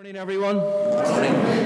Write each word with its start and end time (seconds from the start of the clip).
Good 0.00 0.14
morning, 0.14 0.22
everyone. 0.22 0.62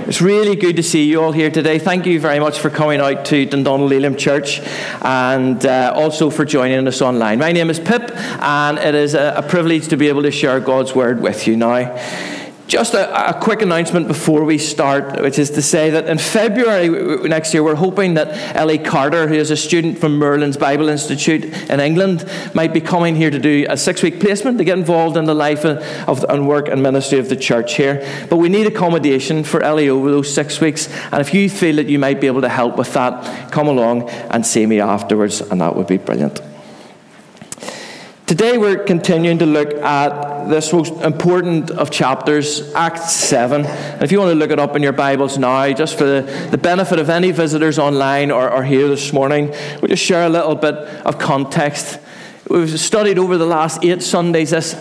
It's 0.09 0.21
really 0.21 0.57
good 0.57 0.75
to 0.75 0.83
see 0.83 1.05
you 1.05 1.23
all 1.23 1.31
here 1.31 1.53
today. 1.53 1.79
Thank 1.79 2.05
you 2.05 2.19
very 2.19 2.41
much 2.41 2.59
for 2.59 2.69
coming 2.69 2.99
out 2.99 3.27
to 3.27 3.47
Dundonald 3.47 3.93
Elim 3.93 4.17
Church 4.17 4.59
and 5.03 5.65
uh, 5.65 5.93
also 5.95 6.31
for 6.31 6.45
joining 6.45 6.89
us 6.89 7.01
online. 7.01 7.39
My 7.39 7.53
name 7.53 7.71
is 7.71 7.79
Pip, 7.79 8.11
and 8.43 8.77
it 8.79 8.97
is 8.97 9.15
a, 9.15 9.35
a 9.37 9.43
privilege 9.43 9.87
to 9.87 9.97
be 9.97 10.09
able 10.09 10.23
to 10.23 10.33
share 10.33 10.59
God's 10.59 10.97
word 10.97 11.21
with 11.21 11.47
you 11.47 11.57
now. 11.57 11.97
Just 12.67 12.95
a, 12.95 13.29
a, 13.29 13.39
quick 13.39 13.61
announcement 13.61 14.09
before 14.09 14.43
we 14.43 14.57
start, 14.57 15.21
which 15.21 15.39
is 15.39 15.51
to 15.51 15.61
say 15.61 15.91
that 15.91 16.09
in 16.09 16.17
February 16.17 17.29
next 17.29 17.53
year, 17.53 17.63
we're 17.63 17.75
hoping 17.75 18.15
that 18.15 18.57
Ellie 18.57 18.79
Carter, 18.79 19.29
who 19.29 19.35
is 19.35 19.51
a 19.51 19.57
student 19.57 19.99
from 19.99 20.17
Merlin's 20.17 20.57
Bible 20.57 20.89
Institute 20.89 21.45
in 21.45 21.79
England, 21.79 22.27
might 22.55 22.73
be 22.73 22.81
coming 22.81 23.17
here 23.17 23.31
to 23.31 23.39
do 23.39 23.67
a 23.69 23.77
six 23.77 24.03
week 24.03 24.19
placement 24.19 24.57
to 24.59 24.65
get 24.65 24.79
involved 24.79 25.19
in 25.19 25.27
the 25.27 25.35
life 25.35 25.67
of, 25.67 26.25
and 26.31 26.49
work 26.49 26.69
and 26.69 26.83
ministry 26.83 27.19
of 27.19 27.29
the 27.29 27.37
church 27.37 27.75
here. 27.77 28.03
But 28.31 28.39
we 28.39 28.49
need 28.49 28.67
accommodation 28.67 29.45
for 29.45 29.63
Ellie 29.63 29.91
over 29.91 30.11
those 30.11 30.33
six 30.33 30.59
weeks. 30.59 30.89
And 31.13 31.21
if 31.21 31.35
you 31.35 31.51
feel 31.51 31.77
that 31.77 31.89
you 31.89 31.99
might 31.99 32.19
be 32.19 32.29
able 32.29 32.41
to 32.41 32.49
help 32.49 32.79
with 32.79 32.95
that, 32.95 33.53
come 33.53 33.69
along 33.69 34.09
and 34.09 34.45
see 34.45 34.65
me 34.65 34.81
afterwards, 34.81 35.43
and 35.43 35.61
that 35.61 35.77
would 35.77 35.87
be 35.87 35.99
brilliant. 35.99 36.41
Today 38.27 38.57
we're 38.57 38.83
continuing 38.83 39.37
to 39.41 39.45
look 39.45 39.75
at 39.75 40.49
this 40.49 40.73
most 40.73 40.95
important 41.03 41.71
of 41.71 41.91
chapters, 41.91 42.73
Acts 42.73 43.13
7. 43.13 43.67
And 43.67 44.03
if 44.03 44.11
you 44.11 44.19
want 44.19 44.31
to 44.31 44.35
look 44.35 44.51
it 44.51 44.59
up 44.59 44.75
in 44.75 44.83
your 44.83 44.95
Bibles 44.95 45.37
now, 45.37 45.71
just 45.75 45.99
for 45.99 46.05
the, 46.05 46.49
the 46.51 46.57
benefit 46.57 46.99
of 46.99 47.11
any 47.11 47.33
visitors 47.33 47.79
online 47.79 48.31
or, 48.31 48.51
or 48.51 48.65
here 48.65 48.89
this 48.89 49.13
morning, 49.13 49.51
we'll 49.83 49.89
just 49.89 50.03
share 50.03 50.25
a 50.25 50.31
little 50.31 50.55
bit 50.55 50.75
of 50.75 51.19
context. 51.19 52.01
We've 52.49 52.81
studied 52.81 53.19
over 53.19 53.37
the 53.37 53.45
last 53.45 53.85
eight 53.85 54.03
Sundays 54.03 54.53
this 54.53 54.75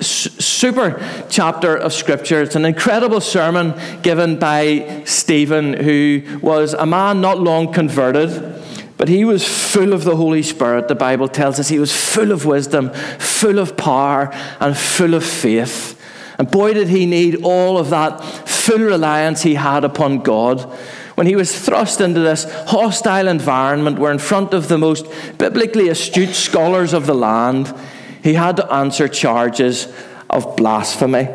super 0.00 1.02
chapter 1.30 1.74
of 1.74 1.94
Scripture. 1.94 2.42
It's 2.42 2.54
an 2.54 2.66
incredible 2.66 3.22
sermon 3.22 3.80
given 4.02 4.38
by 4.38 5.04
Stephen, 5.06 5.72
who 5.72 6.38
was 6.42 6.74
a 6.74 6.84
man 6.84 7.22
not 7.22 7.40
long 7.40 7.72
converted 7.72 8.62
but 8.96 9.08
he 9.08 9.24
was 9.24 9.46
full 9.46 9.92
of 9.92 10.04
the 10.04 10.16
Holy 10.16 10.42
Spirit, 10.42 10.88
the 10.88 10.94
Bible 10.94 11.28
tells 11.28 11.58
us. 11.58 11.68
He 11.68 11.78
was 11.78 11.94
full 11.94 12.30
of 12.30 12.46
wisdom, 12.46 12.90
full 13.18 13.58
of 13.58 13.76
power, 13.76 14.30
and 14.60 14.76
full 14.76 15.14
of 15.14 15.24
faith. 15.24 16.00
And 16.38 16.50
boy, 16.50 16.74
did 16.74 16.88
he 16.88 17.06
need 17.06 17.42
all 17.42 17.78
of 17.78 17.90
that 17.90 18.22
full 18.64 18.78
reliance 18.78 19.42
he 19.42 19.54
had 19.54 19.84
upon 19.84 20.18
God. 20.20 20.60
When 21.16 21.26
he 21.26 21.36
was 21.36 21.56
thrust 21.56 22.00
into 22.00 22.20
this 22.20 22.44
hostile 22.66 23.28
environment 23.28 23.98
where, 23.98 24.10
in 24.10 24.18
front 24.18 24.54
of 24.54 24.68
the 24.68 24.78
most 24.78 25.06
biblically 25.38 25.88
astute 25.88 26.34
scholars 26.34 26.92
of 26.92 27.06
the 27.06 27.14
land, 27.14 27.72
he 28.22 28.34
had 28.34 28.56
to 28.56 28.72
answer 28.72 29.06
charges 29.06 29.92
of 30.30 30.56
blasphemy. 30.56 31.28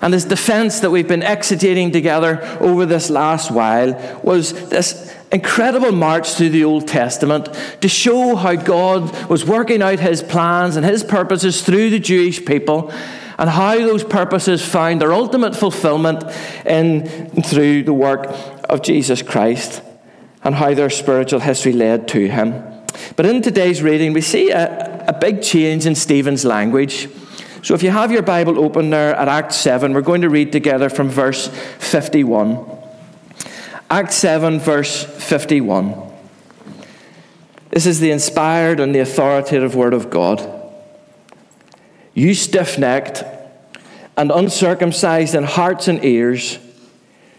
And 0.00 0.14
his 0.14 0.24
defense 0.24 0.80
that 0.80 0.90
we've 0.90 1.06
been 1.06 1.20
exegeting 1.20 1.92
together 1.92 2.42
over 2.58 2.86
this 2.86 3.10
last 3.10 3.52
while 3.52 4.20
was 4.24 4.68
this 4.70 5.11
incredible 5.32 5.92
march 5.92 6.34
through 6.34 6.50
the 6.50 6.64
Old 6.64 6.86
Testament 6.86 7.48
to 7.80 7.88
show 7.88 8.36
how 8.36 8.54
God 8.54 9.28
was 9.28 9.46
working 9.46 9.82
out 9.82 9.98
his 9.98 10.22
plans 10.22 10.76
and 10.76 10.84
his 10.84 11.02
purposes 11.02 11.62
through 11.62 11.90
the 11.90 11.98
Jewish 11.98 12.44
people 12.44 12.92
and 13.38 13.48
how 13.48 13.76
those 13.76 14.04
purposes 14.04 14.64
found 14.64 15.00
their 15.00 15.12
ultimate 15.12 15.56
fulfillment 15.56 16.22
in 16.66 17.42
through 17.42 17.82
the 17.82 17.94
work 17.94 18.26
of 18.68 18.82
Jesus 18.82 19.22
Christ 19.22 19.82
and 20.44 20.54
how 20.54 20.74
their 20.74 20.90
spiritual 20.90 21.40
history 21.40 21.72
led 21.72 22.08
to 22.08 22.28
him. 22.28 22.62
But 23.16 23.26
in 23.26 23.40
today's 23.40 23.82
reading, 23.82 24.12
we 24.12 24.20
see 24.20 24.50
a, 24.50 25.06
a 25.08 25.12
big 25.12 25.42
change 25.42 25.86
in 25.86 25.94
Stephen's 25.94 26.44
language. 26.44 27.08
So 27.62 27.74
if 27.74 27.82
you 27.82 27.90
have 27.90 28.12
your 28.12 28.22
Bible 28.22 28.58
open 28.58 28.90
there 28.90 29.14
at 29.14 29.28
Acts 29.28 29.56
7, 29.56 29.94
we're 29.94 30.02
going 30.02 30.22
to 30.22 30.28
read 30.28 30.52
together 30.52 30.90
from 30.90 31.08
verse 31.08 31.48
51. 31.78 32.71
Acts 33.92 34.16
7, 34.16 34.58
verse 34.58 35.04
51. 35.04 35.94
This 37.68 37.84
is 37.84 38.00
the 38.00 38.10
inspired 38.10 38.80
and 38.80 38.94
the 38.94 39.00
authoritative 39.00 39.74
Word 39.74 39.92
of 39.92 40.08
God. 40.08 40.40
You 42.14 42.32
stiff 42.32 42.78
necked 42.78 43.22
and 44.16 44.30
uncircumcised 44.30 45.34
in 45.34 45.44
hearts 45.44 45.88
and 45.88 46.02
ears, 46.02 46.58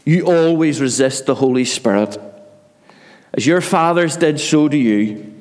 you 0.06 0.28
always 0.28 0.80
resist 0.80 1.26
the 1.26 1.34
Holy 1.34 1.66
Spirit. 1.66 2.20
As 3.34 3.48
your 3.48 3.60
fathers 3.60 4.16
did, 4.16 4.40
so 4.40 4.68
do 4.68 4.78
you. 4.78 5.34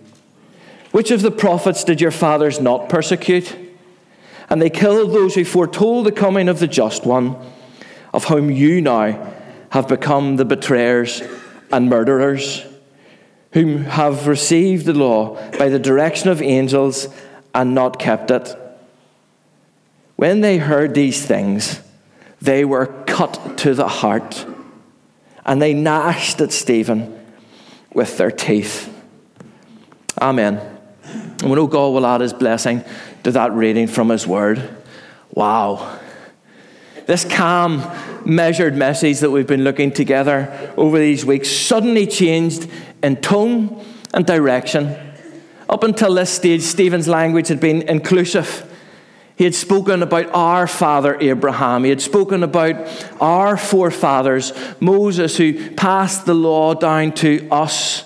Which 0.92 1.10
of 1.10 1.20
the 1.20 1.30
prophets 1.30 1.84
did 1.84 2.00
your 2.00 2.10
fathers 2.10 2.58
not 2.58 2.88
persecute? 2.88 3.54
and 4.48 4.62
they 4.62 4.70
killed 4.70 5.12
those 5.12 5.34
who 5.34 5.44
foretold 5.44 6.06
the 6.06 6.12
coming 6.12 6.48
of 6.48 6.58
the 6.58 6.66
just 6.66 7.04
one, 7.04 7.36
of 8.14 8.24
whom 8.24 8.50
you 8.50 8.80
now 8.80 9.31
have 9.72 9.88
become 9.88 10.36
the 10.36 10.44
betrayers 10.44 11.22
and 11.70 11.88
murderers, 11.88 12.64
whom 13.52 13.84
have 13.84 14.26
received 14.26 14.86
the 14.86 14.92
law 14.92 15.34
by 15.58 15.68
the 15.68 15.78
direction 15.78 16.28
of 16.28 16.40
angels 16.40 17.08
and 17.54 17.74
not 17.74 17.98
kept 17.98 18.30
it. 18.30 18.54
When 20.16 20.42
they 20.42 20.58
heard 20.58 20.94
these 20.94 21.24
things, 21.24 21.80
they 22.40 22.64
were 22.64 22.86
cut 23.06 23.58
to 23.58 23.74
the 23.74 23.88
heart, 23.88 24.46
and 25.44 25.60
they 25.60 25.74
gnashed 25.74 26.40
at 26.40 26.52
Stephen 26.52 27.18
with 27.94 28.18
their 28.18 28.30
teeth. 28.30 28.88
Amen. 30.20 30.60
And 31.04 31.50
we 31.50 31.56
know 31.56 31.66
God 31.66 31.88
will 31.88 32.06
add 32.06 32.20
his 32.20 32.32
blessing 32.32 32.84
to 33.24 33.32
that 33.32 33.52
reading 33.52 33.86
from 33.86 34.10
His 34.10 34.26
Word. 34.26 34.68
Wow. 35.32 35.98
This 37.06 37.24
calm, 37.24 37.80
measured 38.26 38.76
message 38.76 39.20
that 39.20 39.30
we've 39.30 39.46
been 39.46 39.64
looking 39.64 39.92
together 39.92 40.72
over 40.76 40.98
these 40.98 41.24
weeks 41.24 41.50
suddenly 41.50 42.06
changed 42.06 42.68
in 43.02 43.16
tone 43.16 43.84
and 44.14 44.26
direction. 44.26 44.96
Up 45.68 45.84
until 45.84 46.14
this 46.14 46.30
stage, 46.30 46.62
Stephen's 46.62 47.08
language 47.08 47.48
had 47.48 47.60
been 47.60 47.82
inclusive. 47.88 48.68
He 49.36 49.44
had 49.44 49.54
spoken 49.54 50.02
about 50.02 50.30
our 50.34 50.66
father 50.66 51.18
Abraham. 51.20 51.84
He 51.84 51.90
had 51.90 52.02
spoken 52.02 52.42
about 52.42 52.76
our 53.20 53.56
forefathers, 53.56 54.52
Moses, 54.80 55.36
who 55.36 55.70
passed 55.70 56.26
the 56.26 56.34
law 56.34 56.74
down 56.74 57.12
to 57.12 57.48
us. 57.50 58.04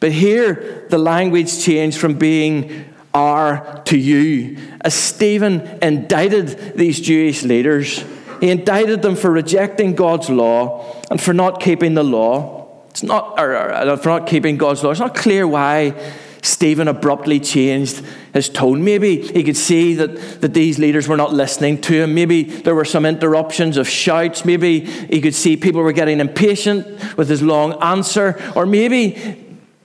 But 0.00 0.12
here, 0.12 0.86
the 0.88 0.98
language 0.98 1.62
changed 1.62 1.98
from 1.98 2.14
being 2.14 2.86
our 3.14 3.82
to 3.84 3.96
you. 3.96 4.56
As 4.80 4.94
Stephen 4.94 5.60
indicted 5.82 6.74
these 6.76 6.98
Jewish 6.98 7.42
leaders, 7.42 8.02
he 8.42 8.50
indicted 8.50 9.02
them 9.02 9.14
for 9.14 9.30
rejecting 9.30 9.94
God's 9.94 10.28
law 10.28 11.00
and 11.12 11.22
for 11.22 11.32
not 11.32 11.60
keeping 11.60 11.94
the 11.94 12.02
law. 12.02 12.82
It's 12.90 13.04
not, 13.04 13.38
or, 13.38 13.54
or, 13.54 13.96
for 13.98 14.08
not 14.08 14.26
keeping 14.26 14.56
God's 14.56 14.82
law. 14.82 14.90
It's 14.90 14.98
not 14.98 15.14
clear 15.14 15.46
why 15.46 15.94
Stephen 16.42 16.88
abruptly 16.88 17.38
changed 17.38 18.02
his 18.34 18.48
tone. 18.48 18.82
Maybe 18.82 19.22
he 19.22 19.44
could 19.44 19.56
see 19.56 19.94
that, 19.94 20.40
that 20.40 20.54
these 20.54 20.80
leaders 20.80 21.06
were 21.06 21.16
not 21.16 21.32
listening 21.32 21.80
to 21.82 22.02
him. 22.02 22.16
Maybe 22.16 22.42
there 22.42 22.74
were 22.74 22.84
some 22.84 23.06
interruptions 23.06 23.76
of 23.76 23.88
shouts. 23.88 24.44
Maybe 24.44 24.80
he 24.80 25.20
could 25.20 25.36
see 25.36 25.56
people 25.56 25.80
were 25.80 25.92
getting 25.92 26.18
impatient 26.18 27.16
with 27.16 27.28
his 27.28 27.42
long 27.42 27.80
answer. 27.80 28.42
Or 28.56 28.66
maybe 28.66 29.36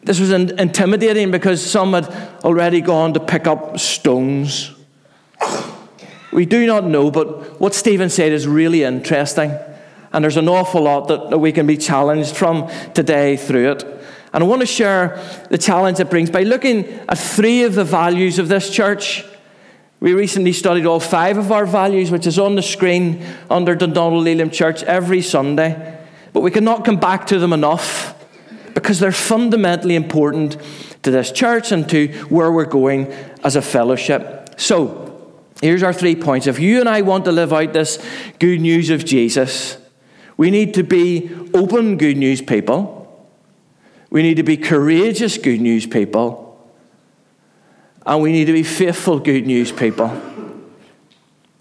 this 0.02 0.20
was 0.20 0.32
intimidating 0.32 1.30
because 1.30 1.64
some 1.64 1.94
had 1.94 2.12
already 2.44 2.82
gone 2.82 3.14
to 3.14 3.20
pick 3.20 3.46
up 3.46 3.78
stones. 3.78 4.74
We 6.38 6.46
do 6.46 6.68
not 6.68 6.84
know, 6.84 7.10
but 7.10 7.60
what 7.60 7.74
Stephen 7.74 8.12
said 8.12 8.32
is 8.32 8.48
really 8.48 8.84
interesting. 8.84 9.58
And 10.14 10.24
there's 10.24 10.38
an 10.38 10.48
awful 10.48 10.84
lot 10.84 11.08
that 11.08 11.40
we 11.40 11.52
can 11.52 11.66
be 11.66 11.78
challenged 11.78 12.36
from 12.36 12.70
today 12.94 13.38
through 13.38 13.72
it. 13.72 13.84
And 14.32 14.44
I 14.44 14.46
want 14.46 14.62
to 14.62 14.68
share 14.68 15.20
the 15.50 15.58
challenge 15.58 16.00
it 16.00 16.12
brings 16.12 16.30
by 16.30 16.44
looking 16.44 16.86
at 17.10 17.18
three 17.18 17.64
of 17.64 17.74
the 17.74 17.84
values 17.84 18.38
of 18.38 18.50
this 18.50 18.70
church. 18.70 19.26
We 20.00 20.14
recently 20.14 20.54
studied 20.54 20.86
all 20.86 21.00
five 21.00 21.40
of 21.40 21.52
our 21.52 21.66
values, 21.66 22.12
which 22.12 22.28
is 22.28 22.38
on 22.38 22.54
the 22.54 22.62
screen 22.62 23.26
under 23.50 23.74
Dundonald 23.74 24.28
Elim 24.28 24.52
Church 24.52 24.84
every 24.84 25.24
Sunday. 25.24 25.98
But 26.34 26.42
we 26.42 26.52
cannot 26.52 26.86
come 26.86 27.00
back 27.00 27.26
to 27.28 27.40
them 27.40 27.52
enough 27.52 28.14
because 28.76 29.00
they're 29.00 29.12
fundamentally 29.12 29.96
important 29.96 30.58
to 31.02 31.10
this 31.10 31.32
church 31.32 31.72
and 31.72 31.90
to 31.90 32.10
where 32.30 32.52
we're 32.52 32.66
going 32.66 33.08
as 33.44 33.56
a 33.56 33.62
fellowship. 33.64 34.52
So, 34.58 35.07
here's 35.62 35.84
our 35.84 35.94
three 35.94 36.16
points. 36.16 36.48
If 36.48 36.60
you 36.60 36.80
and 36.80 36.90
I 36.90 37.02
want 37.02 37.26
to 37.26 37.32
live 37.32 37.54
out 37.54 37.74
this 37.74 38.04
good 38.40 38.62
news 38.62 38.90
of 38.90 39.06
Jesus, 39.06 39.78
we 40.36 40.52
need 40.52 40.74
to 40.76 40.84
be 40.84 41.30
open 41.54 41.98
good 41.98 42.18
news 42.18 42.42
people. 42.42 42.96
We 44.10 44.22
need 44.22 44.36
to 44.36 44.44
be 44.44 44.58
courageous 44.58 45.38
good 45.38 45.62
news 45.62 45.86
people. 45.86 46.46
And 48.06 48.22
we 48.22 48.32
need 48.32 48.46
to 48.46 48.54
be 48.54 48.64
faithful 48.64 49.20
good 49.20 49.46
news 49.46 49.72
people. 49.72 50.22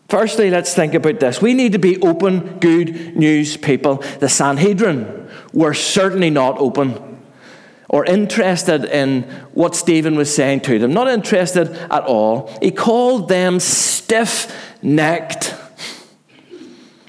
Firstly, 0.08 0.50
let's 0.50 0.72
think 0.72 0.94
about 0.94 1.18
this. 1.18 1.42
We 1.42 1.54
need 1.54 1.72
to 1.72 1.78
be 1.78 2.00
open, 2.00 2.60
good 2.60 3.16
news 3.16 3.56
people. 3.56 3.96
The 4.20 4.28
Sanhedrin 4.28 5.28
were 5.52 5.74
certainly 5.74 6.30
not 6.30 6.58
open 6.58 7.05
or 7.88 8.04
interested 8.04 8.84
in 8.84 9.22
what 9.52 9.74
Stephen 9.74 10.16
was 10.16 10.34
saying 10.34 10.60
to 10.60 10.78
them. 10.78 10.92
Not 10.92 11.08
interested 11.08 11.68
at 11.68 12.02
all. 12.04 12.50
He 12.60 12.70
called 12.70 13.28
them 13.28 13.60
stiff 13.60 14.52
necked. 14.82 15.54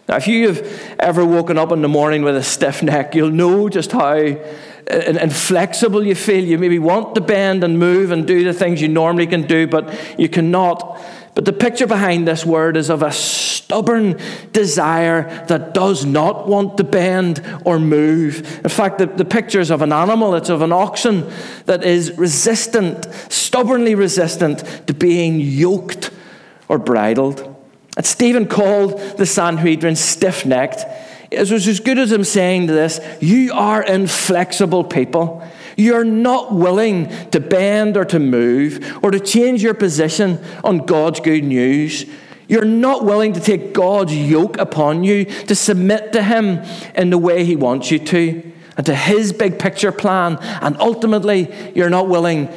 Now, 0.08 0.16
if 0.16 0.28
you 0.28 0.48
have 0.48 0.96
ever 1.00 1.26
woken 1.26 1.58
up 1.58 1.72
in 1.72 1.82
the 1.82 1.90
morning 1.90 2.24
with 2.24 2.38
a 2.38 2.44
stiff 2.44 2.82
neck, 2.82 3.14
you'll 3.14 3.32
know 3.32 3.68
just 3.68 3.92
how 3.92 4.14
uh, 4.14 4.36
inflexible 4.90 6.06
you 6.06 6.16
feel. 6.16 6.46
You 6.46 6.58
maybe 6.58 6.80
want 6.80 7.14
to 7.16 7.22
bend 7.22 7.64
and 7.64 7.78
move 7.78 8.12
and 8.12 8.26
do 8.26 8.46
the 8.46 8.54
things 8.54 8.82
you 8.82 8.88
normally 8.88 9.28
can 9.28 9.42
do, 9.42 9.68
but 9.68 9.94
you 10.18 10.30
cannot. 10.30 11.02
But 11.38 11.46
the 11.46 11.54
picture 11.54 11.86
behind 11.86 12.28
this 12.28 12.44
word 12.44 12.76
is 12.78 12.90
of 12.90 13.04
a 13.04 13.12
stubborn 13.12 14.20
desire 14.54 15.46
that 15.46 15.76
does 15.76 16.04
not 16.04 16.48
want 16.48 16.78
to 16.78 16.84
bend 16.84 17.44
or 17.64 17.78
move. 17.78 18.60
In 18.64 18.72
fact, 18.72 18.98
the, 18.98 19.06
the 19.06 19.24
picture 19.24 19.60
is 19.60 19.70
of 19.70 19.84
an 19.84 19.94
animal, 19.94 20.34
it's 20.34 20.50
of 20.50 20.64
an 20.64 20.72
oxen 20.72 21.32
that 21.68 21.84
is 21.84 22.18
resistant, 22.18 23.06
stubbornly 23.30 23.94
resistant 23.94 24.64
to 24.88 24.96
being 24.96 25.40
yoked 25.40 26.10
or 26.70 26.80
bridled. 26.80 27.56
And 27.96 28.04
Stephen 28.04 28.48
called 28.48 29.00
the 29.18 29.28
Sanhedrin 29.28 29.96
stiff 29.96 30.44
necked. 30.44 30.86
It 31.30 31.52
was 31.52 31.68
as 31.68 31.80
good 31.80 32.00
as 32.00 32.12
him 32.12 32.24
saying 32.24 32.66
to 32.66 32.74
this, 32.74 33.00
You 33.22 33.54
are 33.54 33.84
inflexible 33.84 34.86
people. 34.86 35.48
You're 35.78 36.04
not 36.04 36.54
willing 36.54 37.08
to 37.30 37.40
bend 37.40 37.96
or 37.96 38.04
to 38.06 38.20
move 38.20 39.00
or 39.02 39.12
to 39.12 39.20
change 39.20 39.64
your 39.64 39.76
position 39.76 40.44
on 40.64 40.80
God's 40.80 41.22
good 41.22 41.44
news. 41.44 42.06
You're 42.50 42.66
not 42.66 43.06
willing 43.06 43.34
to 43.34 43.40
take 43.40 43.74
God's 43.74 44.16
yoke 44.16 44.58
upon 44.58 45.04
you, 45.04 45.26
to 45.26 45.56
submit 45.56 46.14
to 46.14 46.24
Him 46.24 46.64
in 46.96 47.12
the 47.12 47.18
way 47.18 47.46
He 47.46 47.56
wants 47.56 47.92
you 47.92 48.00
to, 48.00 48.52
and 48.76 48.86
to 48.86 48.96
His 48.96 49.32
big 49.34 49.60
picture 49.60 49.92
plan. 49.92 50.38
And 50.62 50.76
ultimately, 50.80 51.54
you're 51.76 51.90
not 51.90 52.08
willing 52.10 52.50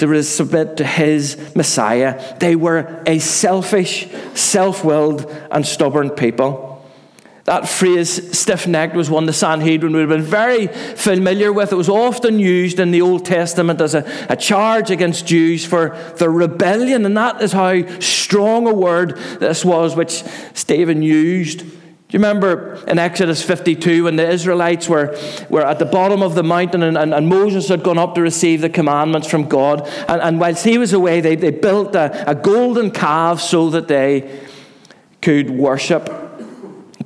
to 0.00 0.22
submit 0.22 0.78
to 0.78 0.84
his 0.84 1.54
Messiah. 1.54 2.38
They 2.38 2.56
were 2.56 3.02
a 3.06 3.18
selfish, 3.18 4.08
self 4.34 4.82
willed, 4.82 5.30
and 5.50 5.64
stubborn 5.64 6.10
people. 6.10 6.69
That 7.50 7.68
phrase, 7.68 8.38
stiff 8.38 8.68
necked, 8.68 8.94
was 8.94 9.10
one 9.10 9.26
the 9.26 9.32
Sanhedrin 9.32 9.92
would 9.92 10.08
have 10.08 10.08
been 10.08 10.22
very 10.22 10.68
familiar 10.68 11.52
with. 11.52 11.72
It 11.72 11.74
was 11.74 11.88
often 11.88 12.38
used 12.38 12.78
in 12.78 12.92
the 12.92 13.02
Old 13.02 13.24
Testament 13.24 13.80
as 13.80 13.96
a, 13.96 14.08
a 14.28 14.36
charge 14.36 14.92
against 14.92 15.26
Jews 15.26 15.66
for 15.66 15.98
their 16.18 16.30
rebellion, 16.30 17.04
and 17.04 17.16
that 17.16 17.42
is 17.42 17.50
how 17.50 17.98
strong 17.98 18.68
a 18.68 18.72
word 18.72 19.16
this 19.40 19.64
was, 19.64 19.96
which 19.96 20.22
Stephen 20.54 21.02
used. 21.02 21.62
Do 21.62 21.66
you 22.10 22.20
remember 22.20 22.80
in 22.86 23.00
Exodus 23.00 23.42
52 23.42 24.04
when 24.04 24.14
the 24.14 24.30
Israelites 24.30 24.88
were, 24.88 25.18
were 25.48 25.66
at 25.66 25.80
the 25.80 25.86
bottom 25.86 26.22
of 26.22 26.36
the 26.36 26.44
mountain 26.44 26.84
and, 26.84 26.96
and, 26.96 27.12
and 27.12 27.26
Moses 27.26 27.66
had 27.66 27.82
gone 27.82 27.98
up 27.98 28.14
to 28.14 28.22
receive 28.22 28.60
the 28.60 28.70
commandments 28.70 29.26
from 29.26 29.48
God? 29.48 29.88
And, 30.06 30.22
and 30.22 30.38
whilst 30.38 30.64
he 30.64 30.78
was 30.78 30.92
away, 30.92 31.20
they, 31.20 31.34
they 31.34 31.50
built 31.50 31.96
a, 31.96 32.30
a 32.30 32.36
golden 32.36 32.92
calf 32.92 33.40
so 33.40 33.70
that 33.70 33.88
they 33.88 34.40
could 35.20 35.50
worship. 35.50 36.29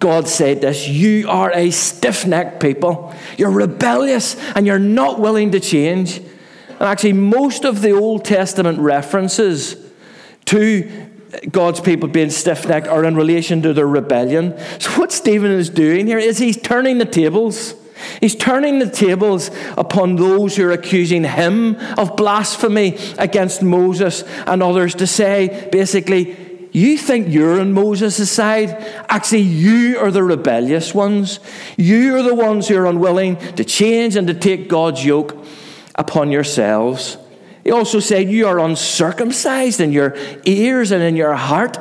God 0.04 0.28
said 0.28 0.60
this 0.60 0.86
You 0.86 1.30
are 1.30 1.50
a 1.54 1.70
stiff 1.70 2.26
necked 2.26 2.60
people. 2.60 3.14
You're 3.38 3.50
rebellious 3.50 4.36
and 4.54 4.66
you're 4.66 4.78
not 4.78 5.18
willing 5.18 5.52
to 5.52 5.60
change. 5.60 6.18
And 6.18 6.82
actually, 6.82 7.14
most 7.14 7.64
of 7.64 7.80
the 7.80 7.92
Old 7.92 8.22
Testament 8.22 8.80
references 8.80 9.76
to 10.44 11.08
God's 11.50 11.80
people 11.80 12.10
being 12.10 12.28
stiff 12.28 12.68
necked 12.68 12.86
are 12.86 13.02
in 13.02 13.16
relation 13.16 13.62
to 13.62 13.72
their 13.72 13.88
rebellion. 13.88 14.58
So, 14.78 14.90
what 15.00 15.10
Stephen 15.10 15.50
is 15.50 15.70
doing 15.70 16.06
here 16.06 16.18
is 16.18 16.36
he's 16.36 16.60
turning 16.60 16.98
the 16.98 17.06
tables. 17.06 17.74
He's 18.20 18.36
turning 18.36 18.80
the 18.80 18.90
tables 18.90 19.50
upon 19.78 20.16
those 20.16 20.56
who 20.56 20.66
are 20.66 20.72
accusing 20.72 21.24
him 21.24 21.76
of 21.96 22.14
blasphemy 22.14 22.98
against 23.16 23.62
Moses 23.62 24.22
and 24.46 24.62
others 24.62 24.96
to 24.96 25.06
say, 25.06 25.70
basically, 25.72 26.53
you 26.74 26.98
think 26.98 27.28
you're 27.28 27.60
on 27.60 27.72
Moses' 27.72 28.28
side. 28.28 28.70
Actually, 29.08 29.42
you 29.42 29.96
are 30.00 30.10
the 30.10 30.24
rebellious 30.24 30.92
ones. 30.92 31.38
You 31.76 32.16
are 32.16 32.22
the 32.24 32.34
ones 32.34 32.66
who 32.66 32.76
are 32.76 32.86
unwilling 32.86 33.36
to 33.54 33.64
change 33.64 34.16
and 34.16 34.26
to 34.26 34.34
take 34.34 34.68
God's 34.68 35.04
yoke 35.04 35.36
upon 35.94 36.32
yourselves. 36.32 37.16
He 37.62 37.70
also 37.70 38.00
said, 38.00 38.28
You 38.28 38.48
are 38.48 38.58
uncircumcised 38.58 39.80
in 39.80 39.92
your 39.92 40.16
ears 40.46 40.90
and 40.90 41.00
in 41.00 41.14
your 41.14 41.34
heart. 41.34 41.78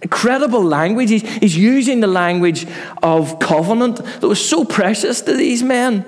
Incredible 0.00 0.64
language. 0.64 1.10
He's, 1.10 1.54
using 1.54 2.00
the 2.00 2.06
language 2.06 2.66
of 3.02 3.38
covenant 3.40 3.96
that 3.96 4.26
was 4.26 4.42
so 4.42 4.64
precious 4.64 5.20
to 5.20 5.34
these 5.34 5.62
men. 5.62 6.06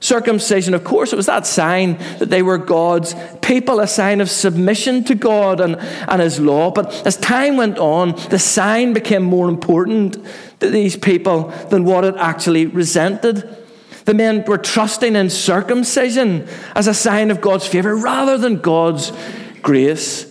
Circumcision, 0.00 0.74
of 0.74 0.84
course, 0.84 1.12
it 1.12 1.16
was 1.16 1.26
that 1.26 1.46
sign 1.46 1.98
that 2.18 2.30
they 2.30 2.42
were 2.42 2.58
God's 2.58 3.14
people, 3.42 3.80
a 3.80 3.86
sign 3.88 4.20
of 4.20 4.30
submission 4.30 5.02
to 5.04 5.14
God 5.14 5.60
and, 5.60 5.76
and 5.76 6.22
His 6.22 6.38
law. 6.38 6.70
But 6.70 7.06
as 7.06 7.16
time 7.16 7.56
went 7.56 7.78
on, 7.78 8.14
the 8.30 8.38
sign 8.38 8.92
became 8.92 9.24
more 9.24 9.48
important 9.48 10.18
to 10.60 10.70
these 10.70 10.96
people 10.96 11.48
than 11.70 11.84
what 11.84 12.04
it 12.04 12.14
actually 12.16 12.66
resented. 12.66 13.56
The 14.04 14.14
men 14.14 14.44
were 14.46 14.58
trusting 14.58 15.16
in 15.16 15.30
circumcision 15.30 16.48
as 16.74 16.86
a 16.86 16.94
sign 16.94 17.30
of 17.30 17.40
God's 17.40 17.66
favor 17.66 17.96
rather 17.96 18.38
than 18.38 18.60
God's 18.60 19.12
grace. 19.62 20.27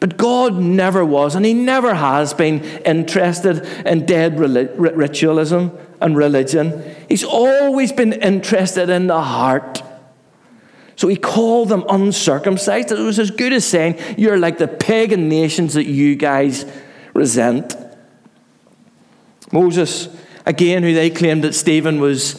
But 0.00 0.16
God 0.16 0.54
never 0.54 1.04
was, 1.04 1.34
and 1.34 1.44
He 1.44 1.54
never 1.54 1.94
has 1.94 2.34
been 2.34 2.62
interested 2.84 3.64
in 3.86 4.06
dead 4.06 4.38
ritualism 4.38 5.70
and 6.00 6.16
religion. 6.16 6.82
He's 7.08 7.24
always 7.24 7.92
been 7.92 8.12
interested 8.12 8.90
in 8.90 9.06
the 9.06 9.20
heart. 9.20 9.82
So 10.96 11.08
He 11.08 11.16
called 11.16 11.68
them 11.68 11.84
uncircumcised. 11.88 12.92
It 12.92 12.98
was 12.98 13.18
as 13.18 13.30
good 13.30 13.52
as 13.52 13.64
saying, 13.64 13.98
You're 14.16 14.38
like 14.38 14.58
the 14.58 14.68
pagan 14.68 15.28
nations 15.28 15.74
that 15.74 15.86
you 15.86 16.16
guys 16.16 16.64
resent. 17.14 17.76
Moses, 19.52 20.08
again, 20.46 20.82
who 20.82 20.94
they 20.94 21.10
claimed 21.10 21.44
that 21.44 21.54
Stephen 21.54 22.00
was 22.00 22.34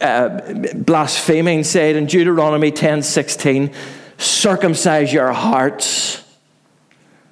uh, 0.00 0.70
blaspheming 0.74 1.62
said 1.64 1.96
in 1.96 2.06
Deuteronomy 2.06 2.72
10:16, 2.72 3.72
"Circumcise 4.18 5.12
your 5.12 5.32
hearts." 5.32 6.22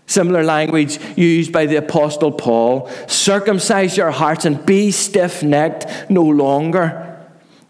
Similar 0.09 0.43
language 0.43 0.99
used 1.17 1.53
by 1.53 1.67
the 1.67 1.77
Apostle 1.77 2.33
Paul. 2.33 2.91
Circumcise 3.07 3.97
your 3.97 4.11
hearts 4.11 4.47
and 4.47 4.65
be 4.65 4.91
stiff 4.91 5.43
necked 5.43 6.11
no 6.11 6.23
longer. 6.23 7.05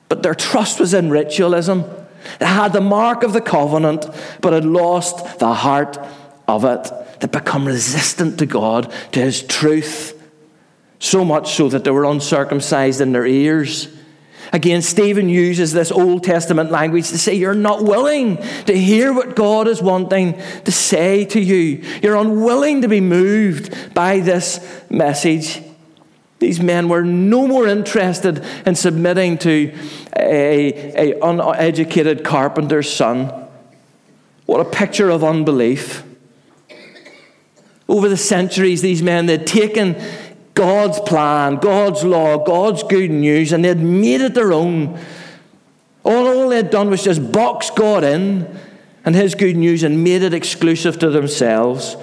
But 0.08 0.23
their 0.23 0.37
trust 0.37 0.79
was 0.79 0.94
in 0.94 1.11
ritualism. 1.11 1.82
They 2.38 2.46
had 2.46 2.73
the 2.73 2.81
mark 2.81 3.25
of 3.25 3.32
the 3.32 3.40
covenant, 3.40 4.06
but 4.40 4.52
had 4.52 4.64
lost 4.64 5.40
the 5.40 5.52
heart 5.52 5.99
of 6.46 6.64
it. 6.64 6.88
They 7.19 7.26
become 7.26 7.67
resistant 7.67 8.38
to 8.38 8.46
God, 8.46 8.93
to 9.12 9.20
His 9.20 9.43
truth, 9.43 10.14
so 11.00 11.25
much 11.25 11.55
so 11.55 11.69
that 11.69 11.82
they 11.82 11.90
were 11.90 12.05
uncircumcised 12.05 13.00
in 13.00 13.11
their 13.11 13.26
ears. 13.26 13.88
Again, 14.52 14.83
Stephen 14.83 15.28
uses 15.28 15.73
this 15.73 15.93
Old 15.93 16.25
Testament 16.25 16.71
language 16.71 17.09
to 17.11 17.19
say 17.19 17.35
you're 17.35 17.55
not 17.55 17.85
willing 17.85 18.38
to 18.67 18.73
hear 18.73 19.12
what 19.12 19.37
God 19.37 19.69
is 19.69 19.83
wanting 19.83 20.40
to 20.64 20.73
say 20.73 21.25
to 21.26 21.40
you. 21.40 21.85
You're 22.02 22.17
unwilling 22.17 22.83
to 22.83 22.88
be 22.88 23.00
moved 23.00 23.95
by 23.95 24.21
this 24.21 24.61
message. 24.88 25.62
These 26.38 26.61
men 26.61 26.88
were 26.88 27.02
no 27.02 27.47
more 27.47 27.67
interested 27.67 28.45
in 28.64 28.75
submitting 28.75 29.38
to 29.38 29.76
a, 30.17 31.19
uneducated 31.21 32.25
carpenter's 32.25 32.90
son. 32.90 33.49
What 34.47 34.61
a 34.61 34.71
picture 34.71 35.11
of 35.11 35.25
unbelief. 35.25 36.05
Over 37.88 38.09
the 38.09 38.17
centuries, 38.17 38.83
these 38.83 39.02
men 39.02 39.26
they'd 39.26 39.47
taken 39.47 39.97
God's 40.58 40.98
plan, 40.98 41.54
God's 41.56 42.02
law, 42.02 42.36
God's 42.44 42.82
good 42.82 43.12
news, 43.12 43.52
and 43.52 43.64
they'd 43.64 43.78
made 43.78 44.20
it 44.20 44.34
their 44.34 44.52
own. 44.52 44.98
All, 46.02 46.26
all 46.26 46.48
they'd 46.48 46.68
done 46.68 46.90
was 46.90 47.04
just 47.04 47.30
box 47.30 47.70
God 47.70 48.02
in 48.02 48.58
and 49.04 49.14
His 49.14 49.36
good 49.36 49.56
news 49.56 49.84
and 49.84 50.02
made 50.02 50.24
it 50.24 50.34
exclusive 50.34 50.98
to 50.98 51.10
themselves. 51.10 51.96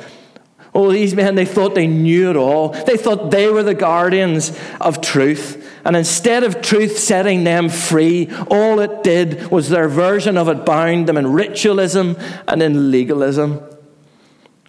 Oh, 0.74 0.90
these 0.90 1.14
men, 1.14 1.36
they 1.36 1.44
thought 1.44 1.76
they 1.76 1.86
knew 1.86 2.30
it 2.30 2.38
all. 2.38 2.70
They 2.70 2.96
thought 2.96 3.30
they 3.30 3.50
were 3.50 3.62
the 3.62 3.74
guardians 3.74 4.58
of 4.80 5.02
truth. 5.02 5.62
And 5.84 5.98
instead 5.98 6.46
of 6.46 6.62
truth 6.62 6.98
setting 6.98 7.44
them 7.44 7.68
free, 7.68 8.30
all 8.50 8.80
it 8.80 9.04
did 9.04 9.52
was 9.52 9.68
their 9.68 9.90
version 9.90 10.38
of 10.38 10.48
it 10.48 10.66
bound 10.66 11.10
them 11.10 11.18
in 11.18 11.34
ritualism 11.34 12.16
and 12.48 12.64
in 12.64 12.90
legalism. 12.90 13.62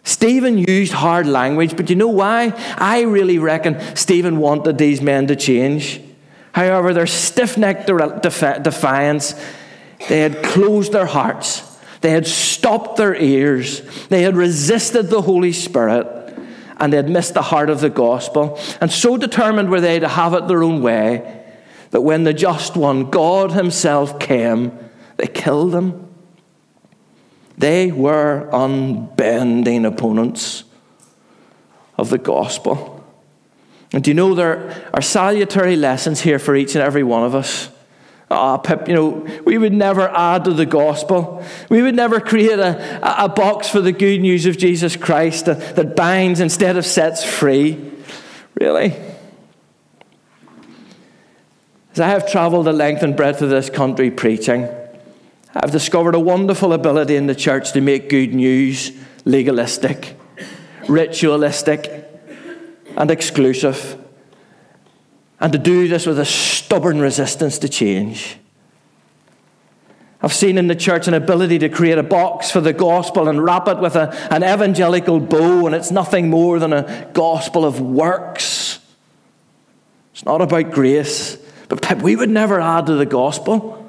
Stephen 0.06 0.56
used 0.56 0.92
hard 0.92 1.26
language, 1.26 1.76
but 1.76 1.90
you 1.90 1.96
know 1.96 2.06
why? 2.06 2.52
I 2.78 3.00
really 3.02 3.40
reckon 3.40 3.80
Stephen 3.96 4.38
wanted 4.38 4.78
these 4.78 5.02
men 5.02 5.26
to 5.26 5.34
change. 5.34 6.00
However, 6.52 6.94
their 6.94 7.08
stiff 7.08 7.58
necked 7.58 7.88
defiance, 7.88 9.34
they 10.08 10.20
had 10.20 10.44
closed 10.44 10.92
their 10.92 11.06
hearts, 11.06 11.76
they 12.02 12.12
had 12.12 12.24
stopped 12.24 12.96
their 12.96 13.16
ears, 13.16 13.82
they 14.06 14.22
had 14.22 14.36
resisted 14.36 15.10
the 15.10 15.22
Holy 15.22 15.52
Spirit, 15.52 16.06
and 16.76 16.92
they 16.92 16.98
had 16.98 17.10
missed 17.10 17.34
the 17.34 17.42
heart 17.42 17.68
of 17.68 17.80
the 17.80 17.90
gospel. 17.90 18.60
And 18.80 18.92
so 18.92 19.16
determined 19.16 19.70
were 19.70 19.80
they 19.80 19.98
to 19.98 20.06
have 20.06 20.34
it 20.34 20.46
their 20.46 20.62
own 20.62 20.82
way 20.82 21.44
that 21.90 22.02
when 22.02 22.22
the 22.22 22.32
just 22.32 22.76
one, 22.76 23.10
God 23.10 23.50
Himself, 23.50 24.20
came, 24.20 24.70
they 25.16 25.26
killed 25.26 25.74
him. 25.74 26.05
They 27.58 27.90
were 27.90 28.48
unbending 28.52 29.84
opponents 29.84 30.64
of 31.96 32.10
the 32.10 32.18
gospel. 32.18 33.04
And 33.92 34.04
do 34.04 34.10
you 34.10 34.14
know 34.14 34.34
there 34.34 34.90
are 34.92 35.00
salutary 35.00 35.76
lessons 35.76 36.20
here 36.20 36.38
for 36.38 36.54
each 36.54 36.74
and 36.74 36.84
every 36.84 37.02
one 37.02 37.24
of 37.24 37.34
us? 37.34 37.70
Ah, 38.30 38.56
Pip, 38.56 38.88
you 38.88 38.94
know, 38.94 39.26
we 39.44 39.56
would 39.56 39.72
never 39.72 40.08
add 40.08 40.44
to 40.44 40.52
the 40.52 40.66
gospel. 40.66 41.44
We 41.70 41.80
would 41.80 41.94
never 41.94 42.18
create 42.18 42.58
a, 42.58 43.24
a 43.24 43.28
box 43.28 43.68
for 43.68 43.80
the 43.80 43.92
good 43.92 44.20
news 44.20 44.46
of 44.46 44.58
Jesus 44.58 44.96
Christ 44.96 45.46
that, 45.46 45.76
that 45.76 45.94
binds 45.94 46.40
instead 46.40 46.76
of 46.76 46.84
sets 46.84 47.24
free. 47.24 47.92
Really? 48.60 48.94
As 51.92 52.00
I 52.00 52.08
have 52.08 52.30
traveled 52.30 52.66
the 52.66 52.72
length 52.72 53.02
and 53.04 53.16
breadth 53.16 53.42
of 53.42 53.48
this 53.48 53.70
country 53.70 54.10
preaching, 54.10 54.68
I've 55.62 55.72
discovered 55.72 56.14
a 56.14 56.20
wonderful 56.20 56.72
ability 56.72 57.16
in 57.16 57.26
the 57.26 57.34
church 57.34 57.72
to 57.72 57.80
make 57.80 58.08
good 58.08 58.34
news 58.34 58.92
legalistic, 59.24 60.16
ritualistic, 60.88 62.08
and 62.96 63.10
exclusive 63.10 63.98
and 65.40 65.52
to 65.52 65.58
do 65.58 65.88
this 65.88 66.06
with 66.06 66.18
a 66.18 66.24
stubborn 66.24 67.00
resistance 67.00 67.58
to 67.58 67.68
change. 67.68 68.38
I've 70.22 70.32
seen 70.32 70.58
in 70.58 70.66
the 70.66 70.74
church 70.74 71.08
an 71.08 71.14
ability 71.14 71.58
to 71.58 71.68
create 71.68 71.98
a 71.98 72.02
box 72.02 72.50
for 72.50 72.60
the 72.60 72.72
gospel 72.72 73.28
and 73.28 73.42
wrap 73.42 73.68
it 73.68 73.78
with 73.78 73.96
a, 73.96 74.14
an 74.32 74.42
evangelical 74.42 75.20
bow, 75.20 75.66
and 75.66 75.74
it's 75.74 75.90
nothing 75.90 76.30
more 76.30 76.58
than 76.58 76.72
a 76.72 77.10
gospel 77.12 77.64
of 77.64 77.80
works. 77.80 78.80
It's 80.12 80.24
not 80.24 80.40
about 80.40 80.70
grace, 80.70 81.36
but 81.68 82.02
we 82.02 82.16
would 82.16 82.30
never 82.30 82.60
add 82.60 82.86
to 82.86 82.94
the 82.94 83.06
gospel. 83.06 83.85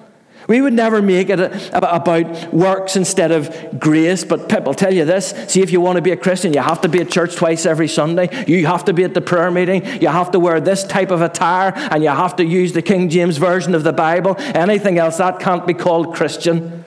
We 0.47 0.61
would 0.61 0.73
never 0.73 1.01
make 1.01 1.29
it 1.29 1.39
about 1.73 2.53
works 2.53 2.95
instead 2.95 3.31
of 3.31 3.79
grace. 3.79 4.23
But 4.23 4.51
I'll 4.53 4.73
tell 4.73 4.93
you 4.93 5.03
this 5.03 5.29
see, 5.47 5.61
if 5.61 5.71
you 5.71 5.81
want 5.81 5.97
to 5.97 6.01
be 6.01 6.11
a 6.11 6.17
Christian, 6.17 6.53
you 6.53 6.61
have 6.61 6.81
to 6.81 6.89
be 6.89 7.01
at 7.01 7.11
church 7.11 7.35
twice 7.35 7.65
every 7.65 7.89
Sunday. 7.89 8.45
You 8.47 8.65
have 8.65 8.85
to 8.85 8.93
be 8.93 9.03
at 9.03 9.13
the 9.13 9.21
prayer 9.21 9.51
meeting. 9.51 9.85
You 10.01 10.07
have 10.07 10.31
to 10.31 10.39
wear 10.39 10.61
this 10.61 10.85
type 10.85 11.11
of 11.11 11.21
attire. 11.21 11.73
And 11.75 12.01
you 12.01 12.09
have 12.09 12.37
to 12.37 12.45
use 12.45 12.71
the 12.71 12.81
King 12.81 13.09
James 13.09 13.37
Version 13.37 13.75
of 13.75 13.83
the 13.83 13.93
Bible. 13.93 14.35
Anything 14.39 14.97
else, 14.97 15.17
that 15.17 15.39
can't 15.39 15.67
be 15.67 15.73
called 15.73 16.15
Christian. 16.15 16.85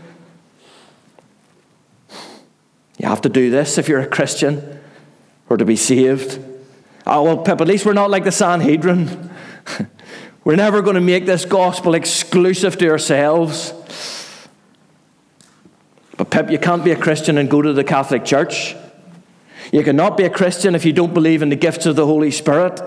You 2.98 3.08
have 3.08 3.20
to 3.22 3.28
do 3.28 3.50
this 3.50 3.76
if 3.76 3.88
you're 3.88 4.00
a 4.00 4.06
Christian 4.06 4.80
or 5.48 5.58
to 5.58 5.64
be 5.66 5.76
saved. 5.76 6.42
Oh, 7.06 7.22
well, 7.24 7.38
Pip, 7.38 7.60
at 7.60 7.66
least 7.66 7.84
we're 7.84 7.92
not 7.92 8.10
like 8.10 8.24
the 8.24 8.32
Sanhedrin. 8.32 9.30
We're 10.42 10.56
never 10.56 10.80
going 10.80 10.94
to 10.94 11.02
make 11.02 11.26
this 11.26 11.44
gospel 11.44 11.94
exclusive 11.94 12.78
to 12.78 12.88
ourselves. 12.88 13.74
But, 16.16 16.30
Pip, 16.30 16.50
you 16.50 16.58
can't 16.58 16.84
be 16.84 16.92
a 16.92 16.96
Christian 16.96 17.36
and 17.36 17.50
go 17.50 17.60
to 17.60 17.72
the 17.72 17.84
Catholic 17.84 18.24
Church. 18.24 18.74
You 19.72 19.84
cannot 19.84 20.16
be 20.16 20.24
a 20.24 20.30
Christian 20.30 20.74
if 20.74 20.84
you 20.84 20.92
don't 20.92 21.14
believe 21.14 21.42
in 21.42 21.50
the 21.50 21.56
gifts 21.56 21.86
of 21.86 21.96
the 21.96 22.06
Holy 22.06 22.30
Spirit. 22.30 22.80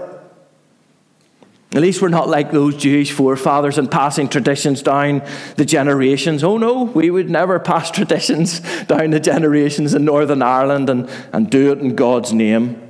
At 1.74 1.82
least 1.82 2.02
we're 2.02 2.10
not 2.10 2.30
like 2.30 2.52
those 2.52 2.76
Jewish 2.76 3.12
forefathers 3.12 3.80
and 3.80 3.90
passing 3.90 4.30
traditions 4.30 4.84
down 4.84 5.24
the 5.56 5.66
generations. 5.66 6.44
Oh 6.44 6.58
no, 6.58 6.84
we 6.84 7.10
would 7.10 7.30
never 7.30 7.60
pass 7.60 7.90
traditions 7.92 8.60
down 8.84 9.12
the 9.12 9.20
generations 9.20 9.94
in 9.94 10.06
Northern 10.06 10.42
Ireland 10.42 10.90
and, 10.90 11.10
and 11.32 11.50
do 11.50 11.72
it 11.72 11.80
in 11.80 11.96
God's 11.96 12.34
name. 12.34 12.83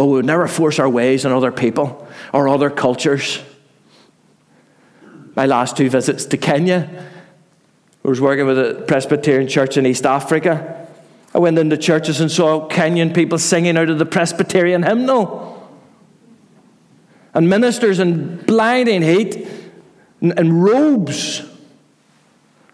Well, 0.00 0.08
we 0.08 0.14
would 0.14 0.24
never 0.24 0.48
force 0.48 0.78
our 0.78 0.88
ways 0.88 1.26
on 1.26 1.32
other 1.32 1.52
people 1.52 2.08
or 2.32 2.48
other 2.48 2.70
cultures. 2.70 3.38
My 5.36 5.44
last 5.44 5.76
two 5.76 5.90
visits 5.90 6.24
to 6.24 6.38
Kenya, 6.38 6.88
I 8.02 8.08
was 8.08 8.18
working 8.18 8.46
with 8.46 8.58
a 8.58 8.82
Presbyterian 8.88 9.46
church 9.46 9.76
in 9.76 9.84
East 9.84 10.06
Africa. 10.06 10.88
I 11.34 11.38
went 11.38 11.58
into 11.58 11.76
churches 11.76 12.18
and 12.18 12.32
saw 12.32 12.66
Kenyan 12.66 13.14
people 13.14 13.36
singing 13.36 13.76
out 13.76 13.90
of 13.90 13.98
the 13.98 14.06
Presbyterian 14.06 14.84
hymnal. 14.84 15.70
And 17.34 17.50
ministers 17.50 17.98
in 17.98 18.36
blinding 18.46 19.02
heat 19.02 19.46
and 20.22 20.64
robes. 20.64 21.42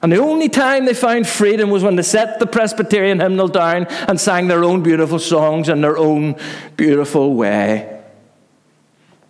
And 0.03 0.13
the 0.13 0.21
only 0.21 0.49
time 0.49 0.85
they 0.85 0.95
found 0.95 1.27
freedom 1.27 1.71
was 1.71 1.83
when 1.83 1.97
they 1.97 2.03
set 2.03 2.39
the 2.39 2.47
Presbyterian 2.47 3.21
hymnal 3.21 3.49
down 3.49 3.87
and 3.87 4.21
sang 4.21 4.47
their 4.47 4.63
own 4.63 4.83
beautiful 4.83 5.19
songs 5.19 5.69
in 5.69 5.81
their 5.81 5.97
own 5.97 6.37
beautiful 6.77 7.35
way. 7.35 8.03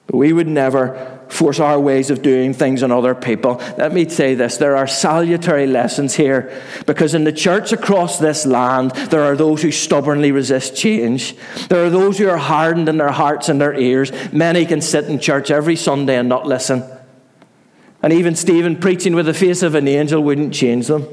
But 0.06 0.16
we 0.16 0.32
would 0.32 0.49
never 0.49 1.16
force 1.28 1.58
our 1.58 1.78
ways 1.78 2.11
of 2.11 2.23
doing 2.23 2.54
things 2.54 2.82
on 2.82 2.92
other 2.92 3.14
people. 3.14 3.56
Let 3.76 3.92
me 3.92 4.08
say 4.08 4.35
this 4.35 4.56
there 4.56 4.76
are 4.76 4.87
salutary 4.87 5.66
lessons 5.66 6.14
here 6.14 6.52
because 6.87 7.14
in 7.14 7.25
the 7.25 7.32
church 7.32 7.73
across 7.73 8.18
this 8.18 8.46
land, 8.46 8.92
there 9.11 9.23
are 9.23 9.37
those 9.37 9.62
who 9.62 9.73
stubbornly 9.73 10.32
resist 10.32 10.76
change. 10.76 11.37
There 11.68 11.85
are 11.85 11.90
those 11.90 12.18
who 12.18 12.28
are 12.28 12.37
hardened 12.37 12.88
in 12.88 12.99
their 12.99 13.11
hearts 13.11 13.49
and 13.49 13.61
their 13.61 13.75
ears. 13.75 14.12
Many 14.32 14.64
can 14.66 14.80
sit 14.80 15.06
in 15.06 15.18
church 15.18 15.50
every 15.50 15.76
Sunday 15.76 16.16
and 16.16 16.28
not 16.28 16.46
listen. 16.46 16.85
And 18.06 18.12
even 18.12 18.36
Stephen 18.36 18.76
preaching 18.76 19.16
with 19.16 19.26
the 19.26 19.34
face 19.34 19.64
of 19.64 19.75
an 19.75 19.88
angel 19.88 20.22
wouldn't 20.22 20.54
change 20.54 20.86
them. 20.86 21.08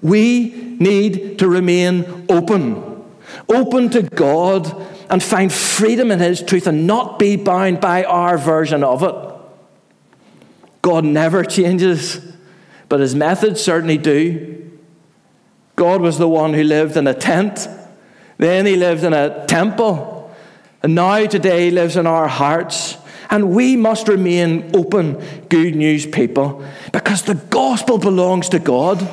We 0.00 0.76
need 0.78 1.40
to 1.40 1.48
remain 1.48 2.24
open, 2.28 3.02
open 3.48 3.90
to 3.90 4.02
God 4.02 4.72
and 5.10 5.20
find 5.20 5.52
freedom 5.52 6.12
in 6.12 6.20
His 6.20 6.40
truth 6.40 6.68
and 6.68 6.86
not 6.86 7.18
be 7.18 7.34
bound 7.34 7.80
by 7.80 8.04
our 8.04 8.38
version 8.38 8.84
of 8.84 9.02
it. 9.02 9.14
God 10.82 11.04
never 11.04 11.42
changes, 11.58 12.20
but 12.88 13.00
His 13.00 13.16
methods 13.16 13.60
certainly 13.60 13.98
do. 13.98 14.70
God 15.74 16.00
was 16.00 16.16
the 16.16 16.28
one 16.28 16.54
who 16.54 16.62
lived 16.62 16.96
in 16.96 17.08
a 17.08 17.14
tent, 17.14 17.66
then 18.38 18.66
He 18.66 18.76
lived 18.76 19.02
in 19.02 19.12
a 19.12 19.44
temple, 19.46 20.32
and 20.84 20.94
now 20.94 21.26
today 21.26 21.64
He 21.64 21.70
lives 21.72 21.96
in 21.96 22.06
our 22.06 22.28
hearts. 22.28 22.96
And 23.30 23.52
we 23.52 23.76
must 23.76 24.08
remain 24.08 24.70
open, 24.74 25.22
good 25.48 25.76
news 25.76 26.04
people 26.04 26.64
because 26.92 27.22
the 27.22 27.36
gospel 27.36 27.98
belongs 27.98 28.48
to 28.50 28.58
God. 28.58 29.06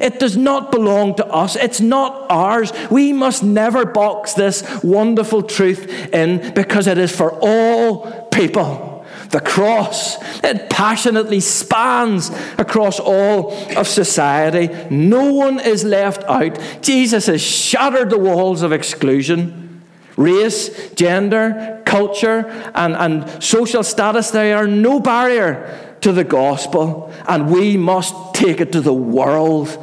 It 0.00 0.18
does 0.18 0.36
not 0.36 0.72
belong 0.72 1.14
to 1.16 1.26
us. 1.26 1.54
It's 1.54 1.80
not 1.80 2.26
ours. 2.28 2.72
We 2.90 3.12
must 3.12 3.44
never 3.44 3.84
box 3.84 4.34
this 4.34 4.64
wonderful 4.82 5.44
truth 5.44 6.12
in 6.12 6.54
because 6.54 6.88
it 6.88 6.98
is 6.98 7.14
for 7.14 7.38
all 7.40 8.26
people. 8.32 9.06
The 9.28 9.40
cross, 9.40 10.18
it 10.42 10.68
passionately 10.68 11.40
spans 11.40 12.30
across 12.58 12.98
all 13.00 13.54
of 13.76 13.86
society. 13.86 14.68
No 14.90 15.32
one 15.32 15.60
is 15.60 15.84
left 15.84 16.24
out. 16.24 16.58
Jesus 16.82 17.26
has 17.26 17.40
shattered 17.40 18.10
the 18.10 18.18
walls 18.18 18.62
of 18.62 18.72
exclusion. 18.72 19.71
Race, 20.16 20.90
gender, 20.94 21.82
culture, 21.86 22.46
and, 22.74 22.94
and 22.94 23.42
social 23.42 23.82
status, 23.82 24.30
they 24.30 24.52
are 24.52 24.66
no 24.66 25.00
barrier 25.00 25.96
to 26.02 26.12
the 26.12 26.24
gospel, 26.24 27.12
and 27.26 27.50
we 27.50 27.76
must 27.76 28.14
take 28.34 28.60
it 28.60 28.72
to 28.72 28.80
the 28.80 28.92
world. 28.92 29.78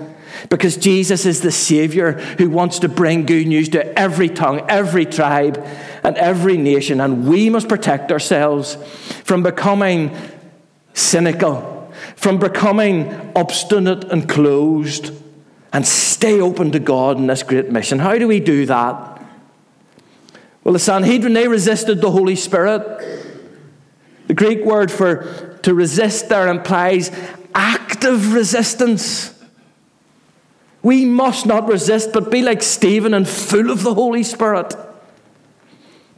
Because 0.50 0.78
Jesus 0.78 1.26
is 1.26 1.42
the 1.42 1.52
Savior 1.52 2.14
who 2.14 2.50
wants 2.50 2.80
to 2.80 2.90
bring 2.90 3.26
good 3.26 3.48
news 3.48 3.70
to 3.70 4.00
every 4.00 4.30
tongue, 4.30 4.66
every 4.70 5.06
tribe, 5.06 5.64
and 6.04 6.18
every 6.18 6.58
nation. 6.58 7.02
And 7.02 7.28
we 7.28 7.50
must 7.50 7.68
protect 7.68 8.12
ourselves 8.12 8.76
from 9.24 9.44
becoming 9.44 10.16
cynical, 10.94 11.92
from 12.16 12.40
becoming 12.40 13.32
obstinate 13.36 14.06
and 14.06 14.30
closed, 14.30 15.12
and 15.74 15.86
stay 15.86 16.40
open 16.40 16.72
to 16.72 16.80
God 16.80 17.18
in 17.18 17.28
this 17.28 17.44
great 17.44 17.70
mission. 17.70 18.00
How 18.00 18.18
do 18.18 18.28
we 18.28 18.40
do 18.40 18.66
that? 18.66 19.19
Well, 20.64 20.74
the 20.74 20.80
Sanhedrin, 20.80 21.34
they 21.34 21.48
resisted 21.48 22.02
the 22.02 22.12
Holy 22.12 22.36
Spirit. 22.36 22.84
The 24.28 24.34
Greek 24.34 24.64
word 24.64 24.92
for 24.92 25.58
to 25.64 25.74
resist 25.74 26.30
there 26.30 26.48
implies 26.48 27.12
active 27.54 28.34
resistance. 28.34 29.34
We 30.82 31.06
must 31.06 31.46
not 31.46 31.68
resist, 31.68 32.14
but 32.14 32.32
be 32.32 32.42
like 32.42 32.62
Stephen 32.62 33.14
and 33.14 33.28
full 33.28 33.70
of 33.70 33.84
the 33.84 33.94
Holy 33.94 34.24
Spirit. 34.24 34.76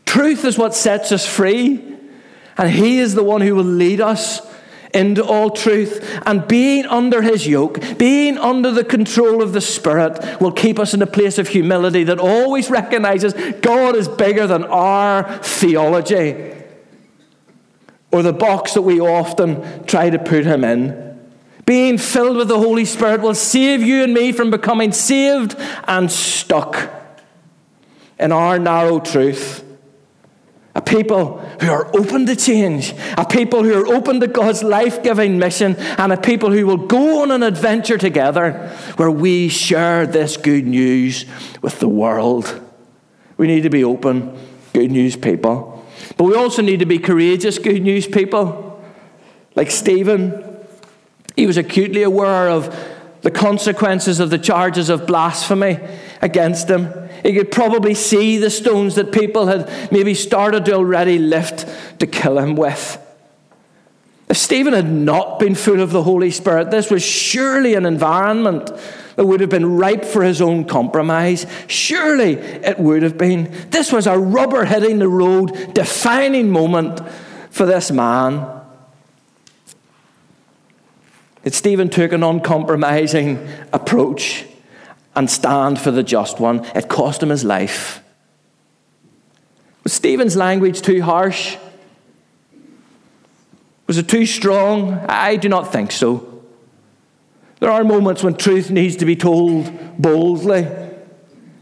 Truth 0.06 0.46
is 0.46 0.58
what 0.58 0.76
sets 0.76 1.12
us 1.12 1.26
free, 1.26 1.82
and 2.58 2.70
He 2.70 3.00
is 3.00 3.16
the 3.16 3.24
one 3.24 3.42
who 3.42 3.56
will 3.56 3.64
lead 3.64 4.02
us 4.02 4.42
into 4.94 5.24
all 5.24 5.50
truth. 5.50 6.22
And 6.26 6.48
being 6.48 6.86
under 6.86 7.22
His 7.22 7.48
yoke, 7.48 7.80
being 7.98 8.38
under 8.38 8.72
the 8.72 8.84
control 8.84 9.42
of 9.42 9.54
the 9.54 9.62
Spirit, 9.62 10.42
will 10.42 10.52
keep 10.52 10.80
us 10.80 10.94
in 10.94 11.02
a 11.02 11.08
place 11.08 11.38
of 11.38 11.48
humility 11.48 12.04
that 12.06 12.20
always 12.20 12.70
recognizes 12.70 13.34
God 13.62 13.96
is 13.96 14.08
bigger 14.08 14.48
than 14.48 14.64
our 14.66 15.38
theology 15.40 16.54
or 18.12 18.22
the 18.22 18.34
box 18.34 18.74
that 18.74 18.82
we 18.82 19.00
often 19.00 19.86
try 19.86 20.10
to 20.10 20.20
put 20.20 20.46
Him 20.46 20.64
in. 20.64 21.12
Being 21.66 21.98
filled 21.98 22.38
with 22.38 22.48
the 22.48 22.58
Holy 22.58 22.86
Spirit 22.86 23.22
will 23.22 23.36
save 23.36 23.82
you 23.82 24.04
and 24.04 24.14
me 24.14 24.32
from 24.32 24.52
becoming 24.52 24.92
saved 24.92 25.56
and 25.88 26.12
stuck 26.12 26.90
in 28.20 28.32
our 28.32 28.60
narrow 28.60 29.00
truth. 29.00 29.64
People 30.92 31.38
who 31.62 31.72
are 31.72 31.88
open 31.96 32.26
to 32.26 32.36
change, 32.36 32.94
a 33.18 33.26
people 33.26 33.64
who 33.64 33.74
are 33.74 33.88
open 33.88 34.20
to 34.20 34.28
God's 34.28 34.62
life 34.62 35.02
giving 35.02 35.40
mission, 35.40 35.78
and 35.78 36.12
a 36.12 36.18
people 36.18 36.52
who 36.52 36.68
will 36.68 36.86
go 36.86 37.22
on 37.22 37.32
an 37.32 37.44
adventure 37.44 37.98
together 37.98 38.70
where 38.98 39.10
we 39.10 39.48
share 39.48 40.06
this 40.06 40.36
good 40.36 40.68
news 40.68 41.26
with 41.62 41.80
the 41.80 41.88
world. 41.88 42.60
We 43.38 43.48
need 43.48 43.64
to 43.64 43.70
be 43.70 43.86
open 43.86 44.38
good 44.74 44.92
news 44.92 45.16
people. 45.16 45.86
But 46.18 46.26
we 46.26 46.36
also 46.36 46.62
need 46.62 46.80
to 46.80 46.86
be 46.86 47.00
courageous 47.00 47.58
good 47.58 47.82
news 47.82 48.06
people. 48.06 48.84
Like 49.56 49.72
Stephen, 49.72 50.44
he 51.38 51.48
was 51.48 51.56
acutely 51.56 52.04
aware 52.04 52.50
of 52.50 52.78
the 53.22 53.32
consequences 53.32 54.20
of 54.20 54.30
the 54.30 54.38
charges 54.38 54.90
of 54.90 55.08
blasphemy 55.08 55.80
against 56.22 56.70
him. 56.70 56.92
He 57.24 57.34
could 57.34 57.52
probably 57.52 57.94
see 57.94 58.38
the 58.38 58.50
stones 58.50 58.96
that 58.96 59.12
people 59.12 59.48
had 59.48 59.92
maybe 59.92 60.14
started 60.14 60.66
to 60.66 60.74
already 60.74 61.20
lift 61.20 61.68
to 62.00 62.08
kill 62.08 62.40
him 62.40 62.56
with. 62.56 62.98
If 64.30 64.38
Stephen 64.38 64.74
had 64.74 64.90
not 64.90 65.40
been 65.40 65.56
full 65.56 65.82
of 65.82 65.92
the 65.92 66.04
Holy 66.04 66.32
Spirit, 66.32 66.72
this 66.72 66.90
was 66.90 67.04
surely 67.04 67.74
an 67.74 67.86
environment 67.86 68.72
that 69.18 69.26
would 69.26 69.42
have 69.42 69.50
been 69.50 69.78
ripe 69.78 70.06
for 70.06 70.24
his 70.24 70.42
own 70.42 70.64
compromise. 70.64 71.46
Surely 71.68 72.36
it 72.36 72.80
would 72.80 73.04
have 73.04 73.18
been. 73.18 73.54
This 73.72 73.92
was 73.92 74.08
a 74.08 74.18
rubber 74.18 74.64
hitting 74.64 75.00
the 75.00 75.10
road, 75.10 75.74
defining 75.74 76.50
moment 76.50 77.02
for 77.50 77.66
this 77.66 77.92
man. 77.92 78.62
That 81.44 81.54
Stephen 81.54 81.90
took 81.90 82.14
an 82.14 82.24
uncompromising 82.24 83.46
approach 83.74 84.46
and 85.16 85.30
stand 85.30 85.80
for 85.80 85.92
the 85.92 86.04
just 86.04 86.40
one. 86.40 86.66
It 86.76 86.88
cost 86.88 87.22
him 87.22 87.30
his 87.30 87.44
life. 87.44 88.04
Was 89.84 89.94
Stephen's 89.94 90.36
language 90.36 90.82
too 90.82 91.02
harsh? 91.02 91.58
Was 93.88 93.98
it 93.98 94.08
too 94.08 94.26
strong? 94.26 94.94
I 95.10 95.36
do 95.36 95.50
not 95.50 95.72
think 95.72 95.92
so. 95.92 96.44
There 97.60 97.70
are 97.70 97.84
moments 97.84 98.24
when 98.24 98.36
truth 98.36 98.72
needs 98.72 98.96
to 98.98 99.06
be 99.06 99.16
told 99.16 99.72
boldly. 100.02 100.68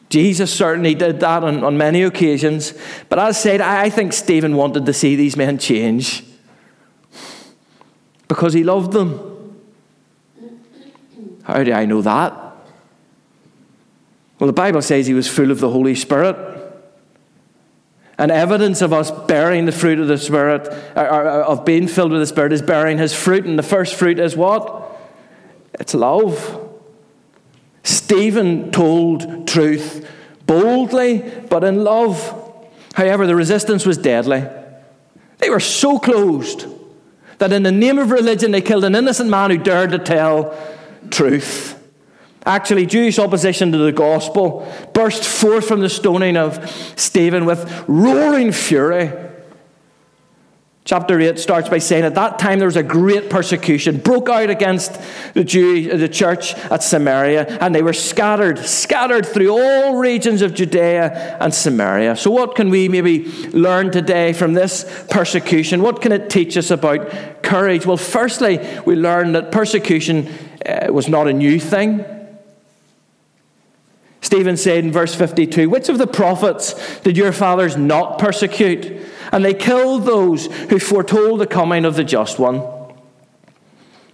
Jesus 0.09 0.53
certainly 0.53 0.95
did 0.95 1.19
that 1.19 1.43
on, 1.43 1.63
on 1.63 1.77
many 1.77 2.03
occasions. 2.03 2.73
But 3.09 3.19
as 3.19 3.37
I 3.37 3.39
said, 3.39 3.61
I 3.61 3.89
think 3.89 4.13
Stephen 4.13 4.55
wanted 4.55 4.85
to 4.85 4.93
see 4.93 5.15
these 5.15 5.35
men 5.35 5.57
change 5.57 6.23
because 8.27 8.53
he 8.53 8.63
loved 8.63 8.91
them. 8.91 9.25
How 11.43 11.63
do 11.63 11.73
I 11.73 11.85
know 11.85 12.01
that? 12.01 12.48
Well, 14.39 14.47
the 14.47 14.53
Bible 14.53 14.81
says 14.81 15.07
he 15.07 15.13
was 15.13 15.27
full 15.27 15.51
of 15.51 15.59
the 15.59 15.69
Holy 15.69 15.95
Spirit. 15.95 16.35
And 18.17 18.31
evidence 18.31 18.81
of 18.81 18.91
us 18.91 19.11
bearing 19.11 19.65
the 19.65 19.71
fruit 19.71 19.99
of 19.99 20.07
the 20.07 20.17
Spirit, 20.17 20.67
or, 20.95 21.05
or, 21.05 21.27
of 21.43 21.63
being 21.63 21.87
filled 21.87 22.11
with 22.11 22.21
the 22.21 22.27
Spirit, 22.27 22.51
is 22.51 22.61
bearing 22.61 22.97
His 22.97 23.13
fruit. 23.13 23.45
And 23.45 23.57
the 23.57 23.63
first 23.63 23.95
fruit 23.95 24.19
is 24.19 24.35
what? 24.35 24.99
It's 25.79 25.93
love. 25.93 26.69
Stephen 27.83 28.71
told 28.71 29.47
truth 29.47 30.05
boldly, 30.45 31.19
but 31.49 31.63
in 31.63 31.83
love. 31.83 32.35
However, 32.93 33.27
the 33.27 33.35
resistance 33.35 33.85
was 33.85 33.97
deadly. 33.97 34.45
They 35.37 35.49
were 35.49 35.59
so 35.59 35.99
closed 35.99 36.65
that 37.37 37.53
in 37.53 37.63
the 37.63 37.71
name 37.71 37.99
of 37.99 38.11
religion 38.11 38.51
they 38.51 38.61
killed 38.61 38.83
an 38.83 38.95
innocent 38.95 39.29
man 39.29 39.51
who 39.51 39.57
dared 39.57 39.91
to 39.91 39.99
tell 39.99 40.57
truth. 41.09 41.78
Actually, 42.49 42.87
Jewish 42.87 43.19
opposition 43.19 43.71
to 43.73 43.77
the 43.77 43.91
gospel 43.91 44.67
burst 44.95 45.23
forth 45.23 45.67
from 45.67 45.81
the 45.81 45.89
stoning 45.89 46.35
of 46.35 46.67
Stephen 46.95 47.45
with 47.45 47.87
roaring 47.87 48.51
fury. 48.51 49.11
Chapter 50.83 51.19
8 51.19 51.37
starts 51.37 51.69
by 51.69 51.77
saying, 51.77 52.05
At 52.05 52.15
that 52.15 52.39
time 52.39 52.57
there 52.57 52.67
was 52.67 52.75
a 52.75 52.81
great 52.81 53.29
persecution, 53.29 53.97
broke 53.97 54.29
out 54.29 54.49
against 54.49 54.99
the, 55.35 55.43
Jew, 55.43 55.95
the 55.95 56.09
church 56.09 56.55
at 56.55 56.81
Samaria, 56.81 57.59
and 57.61 57.75
they 57.75 57.83
were 57.83 57.93
scattered, 57.93 58.57
scattered 58.57 59.27
through 59.27 59.51
all 59.51 59.97
regions 59.97 60.41
of 60.41 60.55
Judea 60.55 61.37
and 61.39 61.53
Samaria. 61.53 62.15
So, 62.15 62.31
what 62.31 62.55
can 62.55 62.71
we 62.71 62.89
maybe 62.89 63.25
learn 63.49 63.91
today 63.91 64.33
from 64.33 64.53
this 64.53 65.05
persecution? 65.11 65.83
What 65.83 66.01
can 66.01 66.11
it 66.11 66.31
teach 66.31 66.57
us 66.57 66.71
about 66.71 67.43
courage? 67.43 67.85
Well, 67.85 67.97
firstly, 67.97 68.57
we 68.87 68.95
learn 68.95 69.33
that 69.33 69.51
persecution 69.51 70.27
uh, 70.65 70.91
was 70.91 71.07
not 71.07 71.27
a 71.27 71.33
new 71.33 71.59
thing. 71.59 72.03
Stephen 74.29 74.57
said 74.57 74.85
in 74.85 74.91
verse 74.91 75.15
52 75.15 75.71
Which 75.71 75.89
of 75.89 75.97
the 75.97 76.05
prophets 76.05 76.99
did 76.99 77.17
your 77.17 77.31
fathers 77.31 77.75
not 77.75 78.19
persecute? 78.19 79.01
And 79.31 79.43
they 79.43 79.55
killed 79.55 80.05
those 80.05 80.45
who 80.45 80.77
foretold 80.77 81.39
the 81.39 81.47
coming 81.47 81.83
of 81.83 81.95
the 81.95 82.03
just 82.03 82.37
one. 82.37 82.61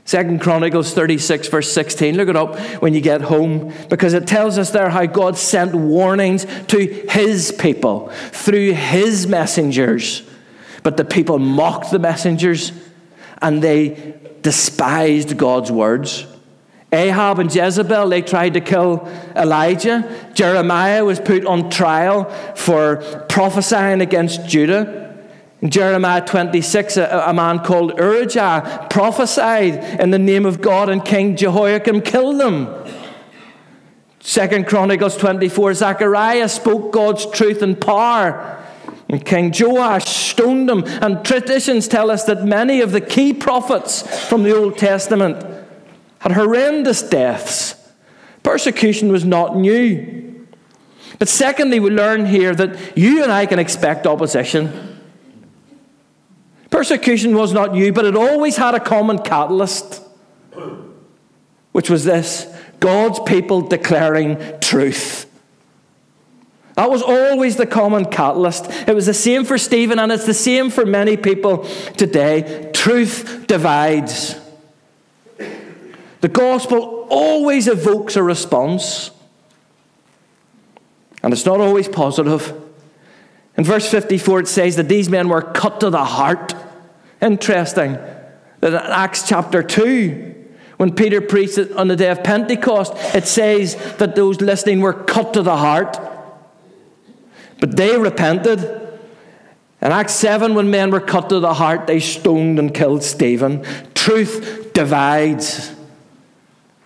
Second 0.05 0.39
Chronicles 0.39 0.93
36, 0.93 1.49
verse 1.49 1.69
16. 1.69 2.15
Look 2.15 2.29
it 2.29 2.37
up 2.37 2.57
when 2.81 2.93
you 2.93 3.01
get 3.01 3.23
home, 3.23 3.73
because 3.89 4.13
it 4.13 4.25
tells 4.25 4.57
us 4.57 4.69
there 4.69 4.89
how 4.89 5.05
God 5.05 5.35
sent 5.35 5.75
warnings 5.75 6.45
to 6.67 6.79
his 7.09 7.51
people 7.51 8.07
through 8.31 8.71
his 8.71 9.27
messengers. 9.27 10.23
But 10.81 10.95
the 10.95 11.03
people 11.03 11.39
mocked 11.39 11.91
the 11.91 11.99
messengers 11.99 12.71
and 13.41 13.61
they 13.61 14.15
despised 14.43 15.37
God's 15.37 15.73
words. 15.73 16.25
Ahab 16.95 17.39
and 17.39 17.53
Jezebel, 17.53 18.09
they 18.09 18.21
tried 18.21 18.53
to 18.53 18.61
kill 18.61 19.07
Elijah. 19.35 20.29
Jeremiah 20.33 21.03
was 21.03 21.19
put 21.19 21.45
on 21.45 21.69
trial 21.69 22.25
for 22.55 22.97
prophesying 23.29 24.01
against 24.01 24.47
Judah. 24.47 25.13
In 25.61 25.69
Jeremiah 25.69 26.25
26, 26.25 26.97
a, 26.97 27.25
a 27.27 27.33
man 27.33 27.59
called 27.59 27.93
Urijah 27.93 28.89
prophesied 28.89 29.99
in 29.99 30.11
the 30.11 30.19
name 30.19 30.45
of 30.45 30.61
God, 30.61 30.89
and 30.89 31.03
King 31.03 31.35
Jehoiakim 31.35 32.01
killed 32.01 32.39
them. 32.39 32.67
Second 34.19 34.67
Chronicles 34.67 35.17
24, 35.17 35.75
Zechariah 35.75 36.49
spoke 36.49 36.91
God's 36.91 37.25
truth 37.27 37.61
and 37.61 37.79
power. 37.79 38.63
And 39.07 39.23
King 39.23 39.53
Joash 39.57 40.05
stoned 40.05 40.69
him. 40.69 40.83
And 40.85 41.23
traditions 41.23 41.87
tell 41.87 42.09
us 42.09 42.23
that 42.23 42.43
many 42.43 42.81
of 42.81 42.91
the 42.91 43.01
key 43.01 43.33
prophets 43.33 44.01
from 44.27 44.43
the 44.43 44.55
Old 44.55 44.77
Testament 44.77 45.54
had 46.25 46.31
horrendous 46.31 47.03
deaths. 47.03 47.75
Persecution 48.41 49.11
was 49.11 49.23
not 49.23 49.55
new. 49.55 50.47
But 51.19 51.27
secondly, 51.29 51.79
we 51.79 51.91
learn 51.91 52.25
here 52.25 52.55
that 52.55 52.97
you 52.97 53.21
and 53.21 53.31
I 53.31 53.45
can 53.45 53.59
expect 53.59 54.07
opposition. 54.07 54.99
Persecution 56.71 57.35
was 57.35 57.53
not 57.53 57.73
new, 57.73 57.93
but 57.93 58.05
it 58.05 58.15
always 58.15 58.57
had 58.57 58.73
a 58.73 58.79
common 58.79 59.19
catalyst, 59.19 60.01
which 61.73 61.91
was 61.91 62.05
this 62.05 62.51
God's 62.79 63.19
people 63.19 63.61
declaring 63.61 64.59
truth. 64.61 65.31
That 66.73 66.89
was 66.89 67.03
always 67.03 67.55
the 67.55 67.67
common 67.67 68.05
catalyst. 68.05 68.65
It 68.87 68.95
was 68.95 69.05
the 69.05 69.13
same 69.13 69.45
for 69.45 69.59
Stephen, 69.59 69.99
and 69.99 70.11
it's 70.11 70.25
the 70.25 70.33
same 70.33 70.71
for 70.71 70.87
many 70.87 71.17
people 71.17 71.59
today. 71.95 72.71
Truth 72.73 73.45
divides. 73.45 74.41
The 76.25 76.29
gospel 76.29 77.05
always 77.07 77.67
evokes 77.67 78.15
a 78.15 78.23
response, 78.23 79.11
and 81.21 81.31
it's 81.31 81.45
not 81.45 81.59
always 81.61 81.87
positive. 81.87 82.51
In 83.55 83.63
verse 83.63 83.87
54, 83.87 84.39
it 84.39 84.47
says 84.47 84.75
that 84.77 84.89
these 84.89 85.07
men 85.07 85.29
were 85.29 85.43
cut 85.43 85.81
to 85.81 85.91
the 85.91 86.03
heart. 86.03 86.55
Interesting 87.21 87.99
that 88.61 88.73
in 88.73 88.73
Acts 88.73 89.27
chapter 89.27 89.61
2, 89.61 90.47
when 90.77 90.95
Peter 90.95 91.21
preached 91.21 91.59
on 91.59 91.89
the 91.89 91.95
day 91.95 92.09
of 92.09 92.23
Pentecost, 92.23 92.93
it 93.13 93.27
says 93.27 93.75
that 93.97 94.15
those 94.15 94.41
listening 94.41 94.81
were 94.81 94.93
cut 94.93 95.31
to 95.35 95.43
the 95.43 95.57
heart. 95.57 95.95
But 97.59 97.77
they 97.77 97.99
repented. 97.99 98.61
In 98.63 99.91
Acts 99.91 100.15
7, 100.15 100.55
when 100.55 100.71
men 100.71 100.89
were 100.89 101.01
cut 101.01 101.29
to 101.29 101.39
the 101.39 101.53
heart, 101.53 101.85
they 101.85 101.99
stoned 101.99 102.57
and 102.57 102.73
killed 102.73 103.03
Stephen. 103.03 103.63
Truth 103.93 104.73
divides. 104.73 105.74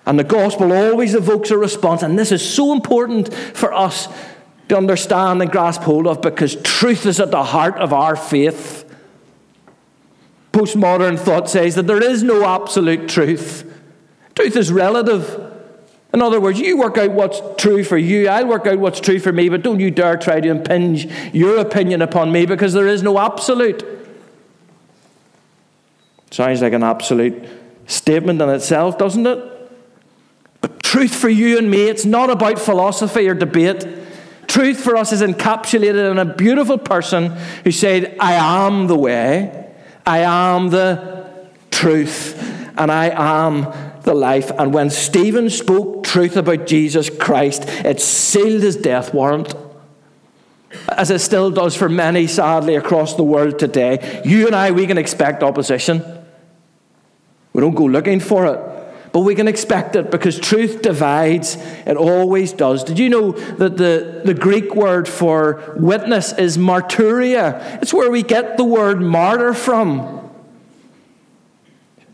And 0.09 0.17
the 0.17 0.23
gospel 0.23 0.73
always 0.73 1.13
evokes 1.13 1.51
a 1.51 1.57
response. 1.59 2.01
And 2.01 2.17
this 2.17 2.31
is 2.31 2.41
so 2.41 2.73
important 2.73 3.31
for 3.31 3.71
us 3.71 4.07
to 4.67 4.75
understand 4.75 5.39
and 5.39 5.51
grasp 5.51 5.81
hold 5.81 6.07
of 6.07 6.23
because 6.23 6.55
truth 6.63 7.05
is 7.05 7.19
at 7.19 7.29
the 7.29 7.43
heart 7.43 7.75
of 7.75 7.93
our 7.93 8.15
faith. 8.15 8.91
Postmodern 10.51 11.19
thought 11.19 11.47
says 11.47 11.75
that 11.75 11.85
there 11.85 12.01
is 12.01 12.23
no 12.23 12.43
absolute 12.43 13.07
truth, 13.07 13.71
truth 14.33 14.55
is 14.55 14.71
relative. 14.71 15.45
In 16.11 16.23
other 16.23 16.41
words, 16.41 16.59
you 16.59 16.75
work 16.75 16.97
out 16.97 17.11
what's 17.11 17.39
true 17.61 17.83
for 17.83 17.97
you, 17.97 18.27
I'll 18.29 18.47
work 18.47 18.65
out 18.65 18.79
what's 18.79 18.99
true 18.99 19.19
for 19.19 19.31
me, 19.31 19.47
but 19.47 19.61
don't 19.61 19.79
you 19.79 19.91
dare 19.91 20.17
try 20.17 20.41
to 20.41 20.49
impinge 20.49 21.05
your 21.35 21.59
opinion 21.59 22.01
upon 22.01 22.31
me 22.31 22.47
because 22.47 22.73
there 22.73 22.87
is 22.87 23.03
no 23.03 23.19
absolute. 23.19 23.85
Sounds 26.31 26.63
like 26.63 26.73
an 26.73 26.81
absolute 26.81 27.47
statement 27.85 28.41
in 28.41 28.49
itself, 28.49 28.97
doesn't 28.97 29.27
it? 29.27 29.58
Truth 30.89 31.13
for 31.13 31.29
you 31.29 31.59
and 31.59 31.69
me, 31.69 31.83
it's 31.83 32.03
not 32.03 32.31
about 32.31 32.57
philosophy 32.57 33.29
or 33.29 33.35
debate. 33.35 33.85
Truth 34.47 34.83
for 34.83 34.97
us 34.97 35.11
is 35.11 35.21
encapsulated 35.21 36.09
in 36.09 36.17
a 36.17 36.25
beautiful 36.25 36.79
person 36.79 37.27
who 37.63 37.69
said, 37.69 38.17
I 38.19 38.33
am 38.33 38.87
the 38.87 38.97
way, 38.97 39.71
I 40.03 40.21
am 40.21 40.69
the 40.69 41.37
truth, 41.69 42.41
and 42.75 42.91
I 42.91 43.09
am 43.09 44.01
the 44.01 44.15
life. 44.15 44.49
And 44.57 44.73
when 44.73 44.89
Stephen 44.89 45.51
spoke 45.51 46.05
truth 46.05 46.35
about 46.35 46.65
Jesus 46.65 47.07
Christ, 47.07 47.65
it 47.67 48.01
sealed 48.01 48.63
his 48.63 48.75
death 48.75 49.13
warrant. 49.13 49.53
as 50.97 51.11
it 51.11 51.19
still 51.19 51.51
does 51.51 51.75
for 51.75 51.87
many, 51.87 52.25
sadly, 52.25 52.73
across 52.73 53.13
the 53.13 53.23
world 53.23 53.59
today, 53.59 54.23
you 54.25 54.47
and 54.47 54.55
I, 54.55 54.71
we 54.71 54.87
can 54.87 54.97
expect 54.97 55.43
opposition. 55.43 56.03
We 57.53 57.61
don't 57.61 57.75
go 57.75 57.85
looking 57.85 58.19
for 58.19 58.47
it, 58.47 58.68
but 59.11 59.21
we 59.21 59.35
can 59.35 59.47
expect 59.47 59.95
it 59.95 60.11
because 60.11 60.39
truth 60.39 60.81
divides. 60.81 61.57
It 61.85 61.97
always 61.97 62.53
does. 62.53 62.83
Did 62.83 62.99
you 62.99 63.09
know 63.09 63.31
that 63.31 63.77
the, 63.77 64.21
the 64.23 64.33
Greek 64.33 64.75
word 64.75 65.07
for 65.07 65.73
witness 65.75 66.33
is 66.33 66.57
martyria? 66.57 67.81
It's 67.81 67.93
where 67.93 68.11
we 68.11 68.23
get 68.23 68.57
the 68.57 68.65
word 68.65 69.01
martyr 69.01 69.53
from. 69.53 70.17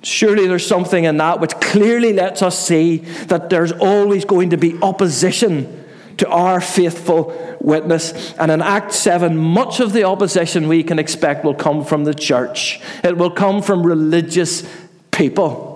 Surely 0.02 0.48
there's 0.48 0.66
something 0.66 1.04
in 1.04 1.18
that 1.18 1.40
which 1.40 1.56
clearly 1.56 2.14
lets 2.14 2.42
us 2.42 2.58
see 2.58 2.98
that 3.28 3.50
there's 3.50 3.72
always 3.72 4.24
going 4.24 4.52
to 4.52 4.58
be 4.58 4.78
opposition 4.82 5.84
to 6.18 6.30
our 6.30 6.62
faithful 6.62 7.58
witness. 7.60 8.34
And 8.36 8.52
in 8.52 8.62
Act 8.62 8.94
7, 8.94 9.36
much 9.36 9.80
of 9.80 9.94
the 9.94 10.04
opposition 10.04 10.68
we 10.68 10.84
can 10.84 11.00
expect 11.00 11.44
will 11.44 11.56
come 11.56 11.84
from 11.84 12.04
the 12.04 12.14
church, 12.14 12.80
it 13.04 13.18
will 13.18 13.32
come 13.32 13.62
from 13.62 13.86
religious 13.86 14.64
people, 15.12 15.75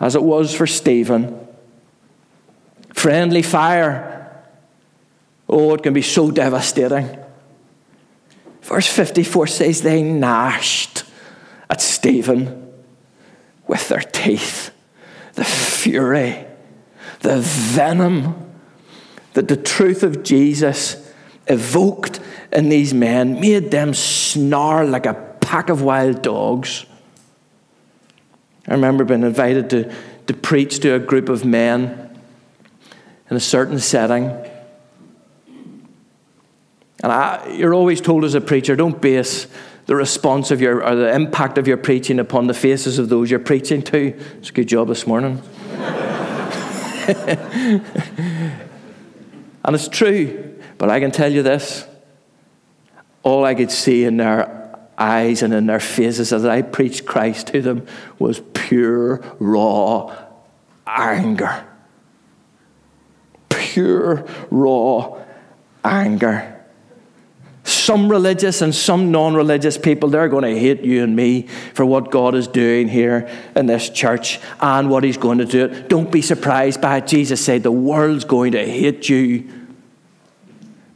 as 0.00 0.14
it 0.14 0.22
was 0.22 0.54
for 0.54 0.66
Stephen. 0.66 1.46
Friendly 2.92 3.42
fire. 3.42 4.44
Oh, 5.48 5.74
it 5.74 5.82
can 5.82 5.94
be 5.94 6.02
so 6.02 6.30
devastating. 6.30 7.18
Verse 8.62 8.86
54 8.86 9.46
says 9.46 9.82
they 9.82 10.02
gnashed 10.02 11.04
at 11.68 11.80
Stephen 11.80 12.72
with 13.66 13.88
their 13.88 14.00
teeth. 14.00 14.70
The 15.34 15.44
fury, 15.44 16.46
the 17.20 17.40
venom 17.40 18.52
that 19.34 19.48
the 19.48 19.56
truth 19.56 20.02
of 20.02 20.22
Jesus 20.22 21.12
evoked 21.46 22.20
in 22.52 22.68
these 22.68 22.94
men 22.94 23.40
made 23.40 23.70
them 23.70 23.92
snarl 23.92 24.88
like 24.88 25.06
a 25.06 25.14
pack 25.40 25.68
of 25.68 25.82
wild 25.82 26.22
dogs. 26.22 26.86
I 28.66 28.72
remember 28.72 29.04
being 29.04 29.22
invited 29.22 29.70
to, 29.70 29.94
to 30.26 30.34
preach 30.34 30.80
to 30.80 30.94
a 30.94 30.98
group 30.98 31.28
of 31.28 31.44
men 31.44 32.18
in 33.30 33.36
a 33.36 33.40
certain 33.40 33.78
setting. 33.78 34.30
And 37.02 37.12
I, 37.12 37.52
you're 37.52 37.74
always 37.74 38.00
told 38.00 38.24
as 38.24 38.34
a 38.34 38.40
preacher, 38.40 38.76
don't 38.76 39.00
base 39.00 39.46
the 39.86 39.94
response 39.94 40.50
of 40.50 40.62
your, 40.62 40.82
or 40.82 40.94
the 40.94 41.14
impact 41.14 41.58
of 41.58 41.68
your 41.68 41.76
preaching 41.76 42.18
upon 42.18 42.46
the 42.46 42.54
faces 42.54 42.98
of 42.98 43.10
those 43.10 43.30
you're 43.30 43.38
preaching 43.38 43.82
to. 43.82 44.16
It's 44.38 44.48
a 44.48 44.52
good 44.52 44.68
job 44.68 44.88
this 44.88 45.06
morning. 45.06 45.42
and 47.06 47.82
it's 49.66 49.88
true, 49.88 50.58
but 50.78 50.88
I 50.88 51.00
can 51.00 51.10
tell 51.10 51.30
you 51.30 51.42
this 51.42 51.86
all 53.22 53.44
I 53.44 53.54
could 53.54 53.70
see 53.70 54.04
in 54.04 54.16
their 54.16 54.63
eyes 54.98 55.42
and 55.42 55.52
in 55.52 55.66
their 55.66 55.80
faces 55.80 56.32
as 56.32 56.44
I 56.44 56.62
preached 56.62 57.06
Christ 57.06 57.48
to 57.48 57.62
them 57.62 57.86
was 58.18 58.40
pure, 58.52 59.22
raw 59.38 60.14
anger. 60.86 61.64
Pure, 63.48 64.26
raw 64.50 65.18
anger 65.84 66.54
some 67.64 68.10
religious 68.10 68.60
and 68.60 68.74
some 68.74 69.10
non 69.10 69.34
religious 69.34 69.78
people, 69.78 70.10
they're 70.10 70.28
going 70.28 70.44
to 70.44 70.58
hate 70.58 70.82
you 70.82 71.02
and 71.02 71.16
me 71.16 71.42
for 71.72 71.84
what 71.84 72.10
God 72.10 72.34
is 72.34 72.46
doing 72.46 72.88
here 72.88 73.28
in 73.56 73.66
this 73.66 73.88
church 73.88 74.38
and 74.60 74.90
what 74.90 75.02
He's 75.02 75.16
going 75.16 75.38
to 75.38 75.44
do. 75.44 75.68
Don't 75.88 76.12
be 76.12 76.22
surprised 76.22 76.80
by 76.80 76.98
it. 76.98 77.06
Jesus 77.06 77.44
said, 77.44 77.62
The 77.62 77.72
world's 77.72 78.24
going 78.24 78.52
to 78.52 78.64
hate 78.64 79.08
you 79.08 79.63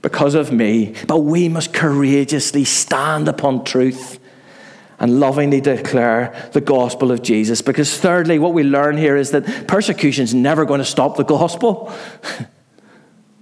because 0.02 0.34
of 0.34 0.52
me. 0.52 0.94
But 1.06 1.18
we 1.20 1.48
must 1.48 1.72
courageously 1.72 2.64
stand 2.64 3.28
upon 3.28 3.64
truth 3.64 4.18
and 5.00 5.20
lovingly 5.20 5.60
declare 5.60 6.50
the 6.52 6.60
gospel 6.60 7.12
of 7.12 7.22
Jesus. 7.22 7.62
Because, 7.62 7.96
thirdly, 7.98 8.38
what 8.38 8.52
we 8.52 8.64
learn 8.64 8.96
here 8.96 9.16
is 9.16 9.30
that 9.30 9.68
persecution 9.68 10.24
is 10.24 10.34
never 10.34 10.64
going 10.64 10.78
to 10.78 10.84
stop 10.84 11.16
the 11.16 11.24
gospel. 11.24 11.92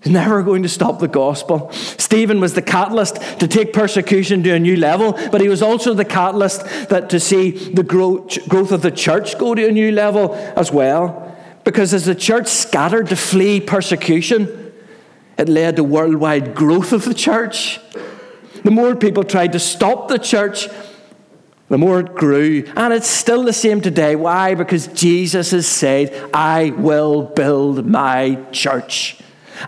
It's 0.00 0.10
never 0.10 0.42
going 0.42 0.62
to 0.64 0.68
stop 0.68 0.98
the 0.98 1.08
gospel. 1.08 1.70
Stephen 1.72 2.40
was 2.40 2.52
the 2.52 2.62
catalyst 2.62 3.16
to 3.40 3.48
take 3.48 3.72
persecution 3.72 4.42
to 4.42 4.50
a 4.50 4.58
new 4.58 4.76
level, 4.76 5.12
but 5.30 5.40
he 5.40 5.48
was 5.48 5.62
also 5.62 5.94
the 5.94 6.04
catalyst 6.04 6.64
that 6.90 7.08
to 7.10 7.18
see 7.18 7.50
the 7.50 7.82
growth, 7.82 8.46
growth 8.48 8.70
of 8.70 8.82
the 8.82 8.90
church 8.90 9.38
go 9.38 9.54
to 9.54 9.66
a 9.66 9.72
new 9.72 9.92
level 9.92 10.34
as 10.56 10.70
well. 10.70 11.22
Because 11.64 11.94
as 11.94 12.04
the 12.04 12.14
church 12.14 12.48
scattered 12.48 13.08
to 13.08 13.16
flee 13.16 13.60
persecution, 13.60 14.65
it 15.38 15.48
led 15.48 15.76
to 15.76 15.84
worldwide 15.84 16.54
growth 16.54 16.92
of 16.92 17.04
the 17.04 17.14
church. 17.14 17.80
The 18.64 18.70
more 18.70 18.96
people 18.96 19.22
tried 19.24 19.52
to 19.52 19.58
stop 19.58 20.08
the 20.08 20.18
church, 20.18 20.68
the 21.68 21.78
more 21.78 22.00
it 22.00 22.14
grew. 22.14 22.64
And 22.76 22.92
it's 22.92 23.08
still 23.08 23.44
the 23.44 23.52
same 23.52 23.80
today. 23.80 24.16
Why? 24.16 24.54
Because 24.54 24.86
Jesus 24.88 25.50
has 25.50 25.66
said, 25.66 26.30
I 26.32 26.70
will 26.70 27.22
build 27.22 27.86
my 27.86 28.38
church 28.52 29.20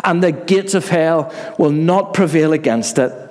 and 0.04 0.22
the 0.22 0.32
gates 0.32 0.74
of 0.74 0.88
hell 0.88 1.32
will 1.58 1.70
not 1.70 2.14
prevail 2.14 2.52
against 2.52 2.98
it. 2.98 3.27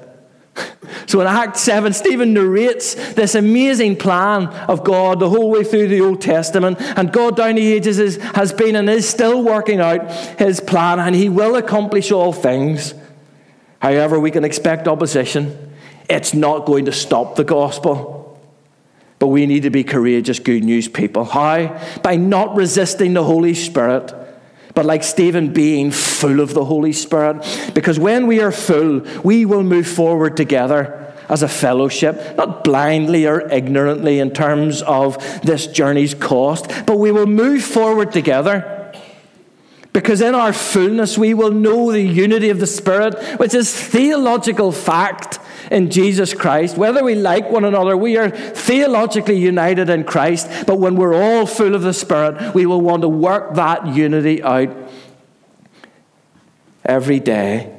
So 1.06 1.22
in 1.22 1.28
Act 1.28 1.56
7, 1.56 1.94
Stephen 1.94 2.34
narrates 2.34 2.96
this 3.14 3.34
amazing 3.34 3.96
plan 3.96 4.48
of 4.68 4.84
God 4.84 5.20
the 5.20 5.30
whole 5.30 5.50
way 5.50 5.64
through 5.64 5.88
the 5.88 6.02
Old 6.02 6.20
Testament. 6.20 6.82
And 6.82 7.14
God 7.14 7.38
down 7.38 7.56
the 7.56 7.66
ages 7.66 7.98
is, 7.98 8.18
has 8.36 8.52
been 8.52 8.76
and 8.76 8.90
is 8.90 9.08
still 9.08 9.42
working 9.42 9.80
out 9.80 10.12
his 10.38 10.60
plan, 10.60 11.00
and 11.00 11.16
he 11.16 11.30
will 11.30 11.56
accomplish 11.56 12.12
all 12.12 12.34
things. 12.34 12.94
However, 13.80 14.20
we 14.20 14.32
can 14.32 14.44
expect 14.44 14.88
opposition. 14.88 15.76
It's 16.10 16.34
not 16.34 16.66
going 16.66 16.86
to 16.86 16.92
stop 16.92 17.36
the 17.36 17.46
gospel. 17.46 18.38
But 19.20 19.28
we 19.28 19.46
need 19.46 19.64
to 19.64 19.70
be 19.70 19.84
courageous, 19.84 20.40
good 20.40 20.64
news 20.64 20.90
people. 20.90 21.24
How? 21.24 21.80
By 22.04 22.18
not 22.18 22.56
resisting 22.56 23.14
the 23.14 23.24
Holy 23.24 23.54
Spirit 23.54 24.14
but 24.78 24.86
like 24.86 25.04
Stephen, 25.04 25.52
being 25.52 25.90
full 25.90 26.40
of 26.40 26.54
the 26.54 26.64
Holy 26.64 26.94
Spirit. 26.94 27.44
Because 27.74 27.98
when 27.98 28.28
we 28.28 28.42
are 28.42 28.52
full, 28.52 29.00
we 29.24 29.44
will 29.44 29.64
move 29.64 29.88
forward 29.88 30.38
together 30.38 31.16
as 31.30 31.42
a 31.42 31.48
fellowship, 31.48 32.38
not 32.38 32.64
blindly 32.64 33.26
or 33.26 33.52
ignorantly 33.52 34.20
in 34.20 34.30
terms 34.30 34.84
of 34.84 35.18
this 35.42 35.66
journey's 35.66 36.14
cost, 36.14 36.68
but 36.86 37.00
we 37.00 37.12
will 37.12 37.26
move 37.26 37.64
forward 37.64 38.12
together. 38.12 38.77
Because 39.98 40.22
in 40.22 40.36
our 40.36 40.54
fullness, 40.54 41.18
we 41.18 41.34
will 41.34 41.50
know 41.50 41.92
the 41.92 42.00
unity 42.00 42.52
of 42.52 42.60
the 42.60 42.68
Spirit, 42.68 43.16
which 43.40 43.56
is 43.56 43.74
theological 43.76 44.72
fact 44.72 45.40
in 45.72 45.90
Jesus 45.90 46.36
Christ. 46.36 46.78
Whether 46.78 47.04
we 47.04 47.16
like 47.16 47.50
one 47.50 47.66
another, 47.66 47.98
we 47.98 48.16
are 48.16 48.30
theologically 48.30 49.40
united 49.40 49.90
in 49.90 50.04
Christ, 50.04 50.68
but 50.68 50.78
when 50.78 50.98
we're 50.98 51.16
all 51.16 51.48
full 51.48 51.74
of 51.74 51.82
the 51.82 51.96
Spirit, 51.96 52.54
we 52.54 52.68
will 52.68 52.80
want 52.80 53.02
to 53.02 53.10
work 53.10 53.56
that 53.56 53.88
unity 53.88 54.44
out 54.44 54.70
every 56.86 57.20
day. 57.20 57.76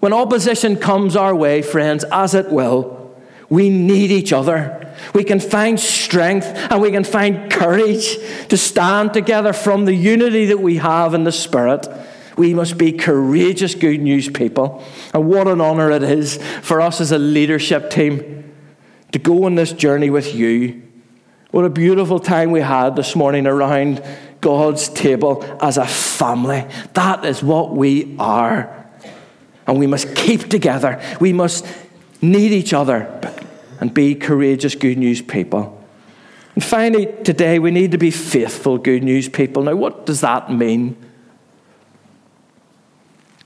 When 0.00 0.12
opposition 0.12 0.74
comes 0.74 1.14
our 1.14 1.36
way, 1.36 1.62
friends, 1.62 2.02
as 2.10 2.34
it 2.34 2.50
will, 2.50 3.16
we 3.48 3.70
need 3.70 4.10
each 4.10 4.32
other. 4.32 4.87
We 5.14 5.24
can 5.24 5.40
find 5.40 5.78
strength 5.78 6.46
and 6.46 6.80
we 6.80 6.90
can 6.90 7.04
find 7.04 7.50
courage 7.50 8.16
to 8.48 8.56
stand 8.56 9.14
together 9.14 9.52
from 9.52 9.84
the 9.84 9.94
unity 9.94 10.46
that 10.46 10.60
we 10.60 10.76
have 10.76 11.14
in 11.14 11.24
the 11.24 11.32
Spirit. 11.32 11.86
We 12.36 12.54
must 12.54 12.78
be 12.78 12.92
courageous, 12.92 13.74
good 13.74 14.00
news 14.00 14.28
people. 14.28 14.84
And 15.12 15.26
what 15.26 15.48
an 15.48 15.60
honor 15.60 15.90
it 15.90 16.02
is 16.02 16.36
for 16.62 16.80
us 16.80 17.00
as 17.00 17.10
a 17.10 17.18
leadership 17.18 17.90
team 17.90 18.52
to 19.12 19.18
go 19.18 19.44
on 19.44 19.56
this 19.56 19.72
journey 19.72 20.10
with 20.10 20.34
you. 20.34 20.82
What 21.50 21.64
a 21.64 21.70
beautiful 21.70 22.20
time 22.20 22.50
we 22.50 22.60
had 22.60 22.94
this 22.94 23.16
morning 23.16 23.46
around 23.46 24.02
God's 24.40 24.88
table 24.88 25.44
as 25.60 25.78
a 25.78 25.86
family. 25.86 26.66
That 26.94 27.24
is 27.24 27.42
what 27.42 27.74
we 27.74 28.14
are. 28.18 28.86
And 29.66 29.78
we 29.78 29.86
must 29.86 30.14
keep 30.14 30.48
together. 30.48 31.02
We 31.20 31.32
must 31.32 31.66
need 32.20 32.52
each 32.52 32.72
other 32.72 33.04
and 33.80 33.92
be 33.92 34.14
courageous, 34.14 34.74
good 34.74 34.98
news 34.98 35.22
people. 35.22 35.74
And 36.54 36.64
finally, 36.64 37.06
today 37.22 37.58
we 37.58 37.70
need 37.70 37.92
to 37.92 37.98
be 37.98 38.10
faithful, 38.10 38.78
good 38.78 39.04
news 39.04 39.28
people. 39.28 39.62
Now, 39.62 39.76
what 39.76 40.06
does 40.06 40.20
that 40.22 40.52
mean? 40.52 40.96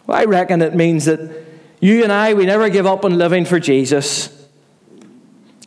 Well, 0.06 0.18
I 0.18 0.24
reckon 0.24 0.62
it 0.62 0.74
means 0.74 1.04
that 1.04 1.44
you 1.80 2.02
and 2.04 2.12
I, 2.12 2.34
we 2.34 2.46
never 2.46 2.68
give 2.70 2.86
up 2.86 3.04
on 3.04 3.18
living 3.18 3.44
for 3.44 3.60
Jesus 3.60 4.46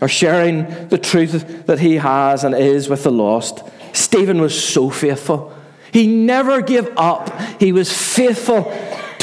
or 0.01 0.08
sharing 0.08 0.88
the 0.88 0.97
truth 0.97 1.65
that 1.67 1.80
he 1.80 1.95
has 1.95 2.43
and 2.43 2.56
is 2.56 2.89
with 2.89 3.04
the 3.04 3.12
lost. 3.12 3.63
Stephen 3.93 4.41
was 4.41 4.62
so 4.62 4.89
faithful. 4.89 5.54
He 5.91 6.08
never 6.08 6.62
gave 6.62 6.89
up. 6.97 7.39
He 7.60 7.71
was 7.71 7.91
faithful 7.91 8.63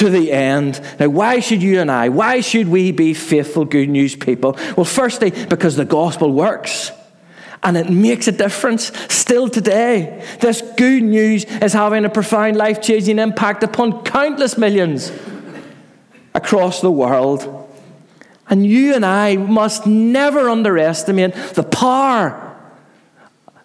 to 0.03 0.11
the 0.11 0.33
end. 0.33 0.81
Now, 0.99 1.09
why 1.09 1.39
should 1.39 1.63
you 1.63 1.81
and 1.81 1.89
I, 1.89 2.09
why 2.09 2.41
should 2.41 2.67
we 2.67 2.91
be 2.91 3.15
faithful, 3.15 3.65
good 3.65 3.89
news 3.89 4.17
people? 4.17 4.59
Well, 4.77 4.85
firstly, 4.85 5.31
because 5.31 5.77
the 5.77 5.85
gospel 5.85 6.33
works 6.33 6.91
and 7.63 7.77
it 7.77 7.89
makes 7.89 8.27
a 8.27 8.33
difference 8.33 8.91
still 9.09 9.49
today. 9.49 10.27
This 10.41 10.61
good 10.77 11.05
news 11.05 11.45
is 11.45 11.73
having 11.73 12.05
a 12.05 12.11
profound 12.11 12.57
life 12.57 12.83
changing 12.83 13.21
impact 13.21 13.63
upon 13.63 14.03
countless 14.03 14.59
millions. 14.59 15.13
Across 16.35 16.81
the 16.81 16.91
world. 16.91 17.71
And 18.49 18.67
you 18.67 18.97
and 18.97 19.07
I 19.07 19.37
must 19.37 19.87
never 19.87 20.49
underestimate 20.49 21.35
the 21.55 21.63
power 21.63 22.59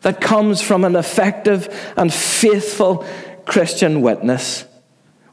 that 0.01 0.21
comes 0.21 0.61
from 0.61 0.83
an 0.83 0.95
effective 0.95 1.93
and 1.97 2.13
faithful 2.13 3.07
Christian 3.45 4.01
witness. 4.01 4.66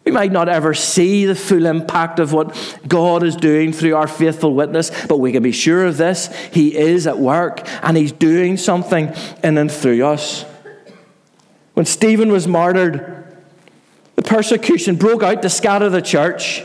We 0.05 0.13
might 0.13 0.33
not 0.33 0.49
ever 0.49 0.75
see 0.75 1.25
the 1.25 1.35
full 1.35 1.65
impact 1.65 2.19
of 2.19 2.33
what 2.33 2.55
God 2.87 3.23
is 3.23 3.37
doing 3.37 3.73
through 3.73 3.97
our 3.97 4.07
faithful 4.07 4.55
witness, 4.55 4.91
but 5.07 5.19
we 5.19 5.33
can 5.33 5.43
be 5.43 5.53
sure 5.53 5.87
of 5.87 5.97
this. 5.97 6.27
He 6.53 6.77
is 6.77 7.07
at 7.07 7.19
work 7.19 7.63
and 7.83 7.97
He's 7.97 8.13
doing 8.13 8.59
something 8.59 9.15
in 9.43 9.57
and 9.57 9.73
through 9.73 10.05
us. 10.05 10.45
When 11.73 11.87
Stephen 11.87 12.31
was 12.31 12.47
martyred, 12.47 13.37
the 14.17 14.23
persecution 14.23 14.97
broke 14.97 15.23
out 15.23 15.43
to 15.43 15.49
scatter 15.49 15.89
the 15.89 16.03
church. 16.03 16.63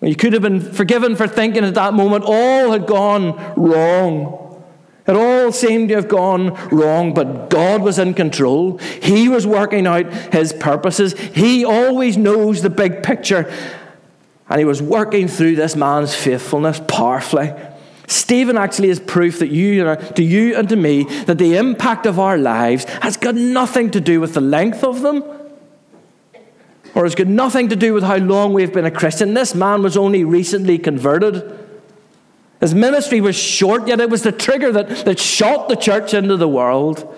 You 0.00 0.16
could 0.16 0.32
have 0.32 0.42
been 0.42 0.60
forgiven 0.60 1.16
for 1.16 1.26
thinking 1.26 1.64
at 1.64 1.74
that 1.74 1.94
moment 1.94 2.24
all 2.26 2.72
had 2.72 2.86
gone 2.86 3.36
wrong. 3.56 4.45
It 5.06 5.14
all 5.14 5.52
seemed 5.52 5.90
to 5.90 5.94
have 5.94 6.08
gone 6.08 6.54
wrong, 6.70 7.14
but 7.14 7.48
God 7.48 7.82
was 7.82 7.98
in 7.98 8.14
control. 8.14 8.78
He 8.78 9.28
was 9.28 9.46
working 9.46 9.86
out 9.86 10.12
His 10.32 10.52
purposes. 10.52 11.12
He 11.12 11.64
always 11.64 12.16
knows 12.16 12.62
the 12.62 12.70
big 12.70 13.02
picture. 13.02 13.52
And 14.48 14.58
He 14.58 14.64
was 14.64 14.82
working 14.82 15.28
through 15.28 15.56
this 15.56 15.76
man's 15.76 16.14
faithfulness 16.14 16.80
powerfully. 16.88 17.52
Stephen 18.08 18.56
actually 18.56 18.90
is 18.90 19.00
proof 19.00 19.40
that 19.40 19.48
you, 19.48 19.96
to 20.14 20.22
you 20.22 20.56
and 20.56 20.68
to 20.68 20.76
me, 20.76 21.04
that 21.24 21.38
the 21.38 21.56
impact 21.56 22.06
of 22.06 22.18
our 22.18 22.38
lives 22.38 22.84
has 22.84 23.16
got 23.16 23.34
nothing 23.34 23.90
to 23.90 24.00
do 24.00 24.20
with 24.20 24.34
the 24.34 24.40
length 24.40 24.84
of 24.84 25.02
them, 25.02 25.24
or 26.94 27.02
has 27.02 27.14
got 27.14 27.26
nothing 27.26 27.68
to 27.68 27.76
do 27.76 27.92
with 27.92 28.04
how 28.04 28.16
long 28.16 28.52
we've 28.52 28.72
been 28.72 28.86
a 28.86 28.90
Christian. 28.90 29.34
This 29.34 29.54
man 29.54 29.82
was 29.82 29.96
only 29.96 30.24
recently 30.24 30.78
converted. 30.78 31.65
His 32.60 32.74
ministry 32.74 33.20
was 33.20 33.36
short, 33.36 33.86
yet 33.86 34.00
it 34.00 34.08
was 34.08 34.22
the 34.22 34.32
trigger 34.32 34.72
that, 34.72 34.88
that 35.04 35.18
shot 35.18 35.68
the 35.68 35.76
church 35.76 36.14
into 36.14 36.36
the 36.36 36.48
world. 36.48 37.14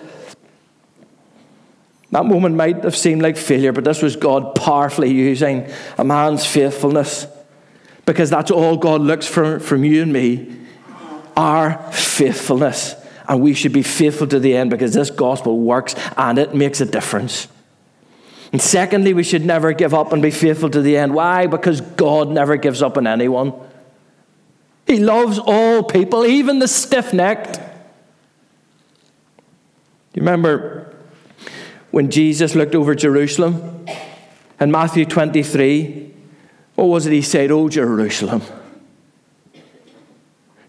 That 2.11 2.25
moment 2.25 2.55
might 2.55 2.83
have 2.83 2.97
seemed 2.97 3.21
like 3.21 3.37
failure, 3.37 3.71
but 3.71 3.83
this 3.83 4.01
was 4.01 4.15
God 4.15 4.55
powerfully 4.55 5.11
using 5.11 5.71
a 5.97 6.03
man's 6.03 6.45
faithfulness 6.45 7.27
because 8.05 8.31
that's 8.31 8.49
all 8.49 8.75
God 8.75 9.01
looks 9.01 9.27
for 9.27 9.59
from 9.59 9.83
you 9.83 10.01
and 10.01 10.11
me 10.11 10.55
our 11.37 11.91
faithfulness. 11.91 12.95
And 13.27 13.41
we 13.41 13.53
should 13.53 13.71
be 13.71 13.83
faithful 13.83 14.27
to 14.27 14.39
the 14.39 14.57
end 14.57 14.71
because 14.71 14.93
this 14.93 15.11
gospel 15.11 15.59
works 15.59 15.95
and 16.17 16.39
it 16.39 16.55
makes 16.55 16.81
a 16.81 16.85
difference. 16.85 17.47
And 18.51 18.59
secondly, 18.59 19.13
we 19.13 19.23
should 19.23 19.45
never 19.45 19.71
give 19.73 19.93
up 19.93 20.11
and 20.11 20.21
be 20.21 20.31
faithful 20.31 20.69
to 20.71 20.81
the 20.81 20.97
end. 20.97 21.13
Why? 21.13 21.45
Because 21.45 21.81
God 21.81 22.29
never 22.29 22.57
gives 22.57 22.81
up 22.81 22.97
on 22.97 23.05
anyone. 23.05 23.53
He 24.89 24.97
loves 24.97 25.37
all 25.37 25.83
people, 25.83 26.25
even 26.25 26.57
the 26.57 26.67
stiff 26.67 27.13
necked. 27.13 27.53
Do 27.53 27.61
you 30.15 30.21
remember 30.21 30.95
when 31.91 32.09
Jesus 32.09 32.55
looked 32.55 32.73
over 32.73 32.95
Jerusalem 32.95 33.85
in 34.59 34.71
Matthew 34.71 35.05
23? 35.05 36.11
What 36.73 36.85
was 36.85 37.05
it 37.05 37.13
he 37.13 37.21
said? 37.21 37.51
Oh, 37.51 37.69
Jerusalem. 37.69 38.41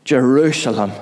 Jerusalem, 0.04 0.92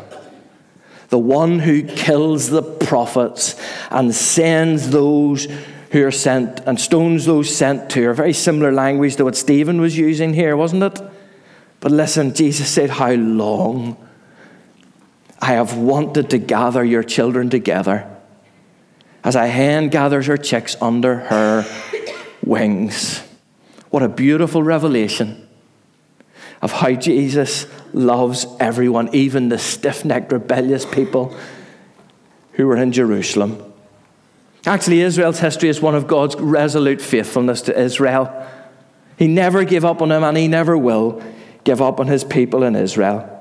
the 1.08 1.18
one 1.18 1.58
who 1.58 1.82
kills 1.82 2.50
the 2.50 2.62
prophets 2.62 3.60
and 3.90 4.14
sends 4.14 4.90
those 4.90 5.48
who 5.90 6.06
are 6.06 6.12
sent 6.12 6.60
and 6.60 6.78
stones 6.78 7.24
those 7.24 7.52
sent 7.52 7.90
to 7.90 8.02
her. 8.04 8.14
Very 8.14 8.32
similar 8.32 8.70
language 8.70 9.16
to 9.16 9.24
what 9.24 9.34
Stephen 9.34 9.80
was 9.80 9.98
using 9.98 10.34
here, 10.34 10.56
wasn't 10.56 10.84
it? 10.84 11.00
But 11.80 11.92
listen, 11.92 12.34
Jesus 12.34 12.68
said, 12.68 12.90
How 12.90 13.12
long 13.12 13.96
I 15.40 15.52
have 15.52 15.76
wanted 15.76 16.30
to 16.30 16.38
gather 16.38 16.84
your 16.84 17.02
children 17.02 17.48
together 17.50 18.08
as 19.22 19.34
a 19.34 19.46
hen 19.46 19.88
gathers 19.88 20.26
her 20.26 20.36
chicks 20.36 20.76
under 20.80 21.16
her 21.16 21.64
wings. 22.44 23.22
What 23.90 24.02
a 24.02 24.08
beautiful 24.08 24.62
revelation 24.62 25.46
of 26.60 26.72
how 26.72 26.92
Jesus 26.92 27.66
loves 27.92 28.46
everyone, 28.58 29.14
even 29.14 29.48
the 29.48 29.58
stiff 29.58 30.04
necked, 30.04 30.32
rebellious 30.32 30.84
people 30.84 31.36
who 32.52 32.66
were 32.66 32.76
in 32.76 32.90
Jerusalem. 32.90 33.62
Actually, 34.66 35.02
Israel's 35.02 35.38
history 35.38 35.68
is 35.68 35.80
one 35.80 35.94
of 35.94 36.06
God's 36.06 36.34
resolute 36.36 37.00
faithfulness 37.00 37.62
to 37.62 37.80
Israel. 37.80 38.46
He 39.16 39.28
never 39.28 39.64
gave 39.64 39.84
up 39.84 40.02
on 40.02 40.08
them 40.08 40.24
and 40.24 40.36
he 40.36 40.48
never 40.48 40.76
will 40.76 41.22
give 41.64 41.82
up 41.82 42.00
on 42.00 42.06
his 42.06 42.24
people 42.24 42.62
in 42.62 42.74
Israel. 42.76 43.34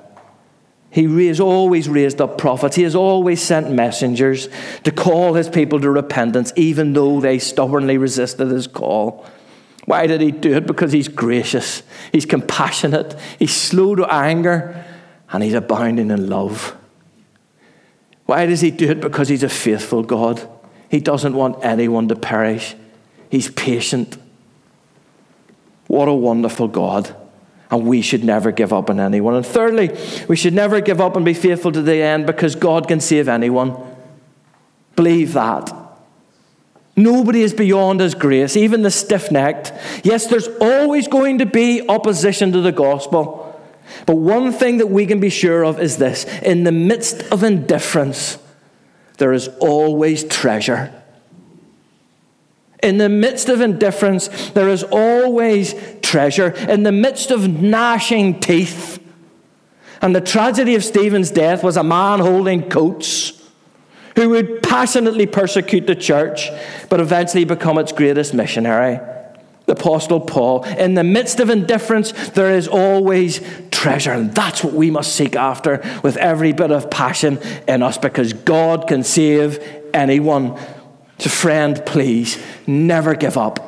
He 0.89 1.27
has 1.27 1.39
always 1.39 1.87
raised 1.89 2.21
up 2.21 2.37
prophets. 2.37 2.75
He 2.75 2.83
has 2.83 2.95
always 2.95 3.41
sent 3.41 3.69
messengers 3.71 4.49
to 4.83 4.91
call 4.91 5.33
his 5.33 5.49
people 5.49 5.79
to 5.81 5.89
repentance, 5.89 6.53
even 6.55 6.93
though 6.93 7.19
they 7.19 7.39
stubbornly 7.39 7.97
resisted 7.97 8.49
his 8.49 8.67
call. 8.67 9.25
Why 9.85 10.07
did 10.07 10.21
he 10.21 10.31
do 10.31 10.55
it? 10.55 10.65
Because 10.65 10.91
he's 10.91 11.07
gracious, 11.07 11.83
he's 12.11 12.25
compassionate, 12.25 13.15
he's 13.39 13.55
slow 13.55 13.95
to 13.95 14.11
anger, 14.11 14.83
and 15.31 15.43
he's 15.43 15.53
abounding 15.53 16.09
in 16.09 16.29
love. 16.29 16.75
Why 18.25 18.45
does 18.45 18.61
he 18.61 18.71
do 18.71 18.89
it? 18.89 18.99
Because 18.99 19.29
he's 19.29 19.43
a 19.43 19.49
faithful 19.49 20.03
God. 20.03 20.45
He 20.89 20.99
doesn't 20.99 21.33
want 21.33 21.63
anyone 21.63 22.07
to 22.09 22.15
perish, 22.15 22.75
he's 23.29 23.51
patient. 23.51 24.17
What 25.87 26.07
a 26.07 26.13
wonderful 26.13 26.67
God. 26.67 27.15
And 27.69 27.85
we 27.85 28.01
should 28.01 28.23
never 28.23 28.51
give 28.51 28.71
up 28.71 28.89
on 28.89 28.99
anyone. 28.99 29.35
And 29.35 29.45
thirdly, 29.45 29.97
we 30.27 30.35
should 30.35 30.53
never 30.53 30.79
give 30.79 31.01
up 31.01 31.15
and 31.15 31.25
be 31.25 31.33
faithful 31.33 31.71
to 31.73 31.81
the 31.81 32.01
end 32.01 32.25
because 32.25 32.55
God 32.55 32.87
can 32.87 33.01
save 33.01 33.27
anyone. 33.27 33.75
Believe 34.95 35.33
that. 35.33 35.73
Nobody 36.95 37.43
is 37.43 37.53
beyond 37.53 37.99
His 37.99 38.15
grace, 38.15 38.57
even 38.57 38.81
the 38.81 38.89
stiff 38.89 39.31
necked. 39.31 39.71
Yes, 40.03 40.27
there's 40.27 40.47
always 40.59 41.07
going 41.07 41.39
to 41.39 41.45
be 41.45 41.87
opposition 41.87 42.51
to 42.53 42.61
the 42.61 42.71
gospel. 42.71 43.43
But 44.05 44.15
one 44.15 44.51
thing 44.51 44.77
that 44.77 44.87
we 44.87 45.05
can 45.05 45.19
be 45.19 45.29
sure 45.29 45.63
of 45.63 45.79
is 45.79 45.97
this 45.97 46.25
in 46.41 46.63
the 46.63 46.71
midst 46.71 47.21
of 47.31 47.43
indifference, 47.43 48.37
there 49.17 49.33
is 49.33 49.47
always 49.59 50.23
treasure. 50.23 50.93
In 52.83 52.99
the 52.99 53.09
midst 53.09 53.49
of 53.49 53.59
indifference, 53.59 54.27
there 54.51 54.69
is 54.69 54.83
always 54.83 55.73
treasure. 56.07 56.51
In 56.69 56.83
the 56.83 56.91
midst 56.91 57.31
of 57.31 57.49
gnashing 57.49 58.39
teeth, 58.39 59.03
and 60.01 60.15
the 60.15 60.21
tragedy 60.21 60.75
of 60.75 60.83
Stephen's 60.83 61.31
death 61.31 61.63
was 61.63 61.75
a 61.75 61.83
man 61.83 62.19
holding 62.19 62.69
coats 62.69 63.33
who 64.15 64.29
would 64.29 64.63
passionately 64.63 65.25
persecute 65.25 65.85
the 65.85 65.95
church, 65.95 66.49
but 66.89 66.99
eventually 66.99 67.45
become 67.45 67.77
its 67.77 67.91
greatest 67.91 68.33
missionary, 68.33 68.99
the 69.65 69.73
Apostle 69.73 70.21
Paul. 70.21 70.63
In 70.63 70.93
the 70.93 71.03
midst 71.03 71.39
of 71.39 71.49
indifference, 71.49 72.11
there 72.29 72.51
is 72.51 72.67
always 72.67 73.41
treasure, 73.71 74.11
and 74.11 74.33
that's 74.33 74.63
what 74.63 74.73
we 74.73 74.89
must 74.89 75.13
seek 75.13 75.35
after 75.35 75.81
with 76.03 76.15
every 76.17 76.53
bit 76.53 76.71
of 76.71 76.89
passion 76.89 77.37
in 77.67 77.83
us 77.83 77.97
because 77.97 78.33
God 78.33 78.87
can 78.87 79.03
save 79.03 79.59
anyone. 79.93 80.57
So, 81.19 81.29
friend, 81.29 81.83
please 81.85 82.41
never 82.65 83.13
give 83.13 83.37
up 83.37 83.66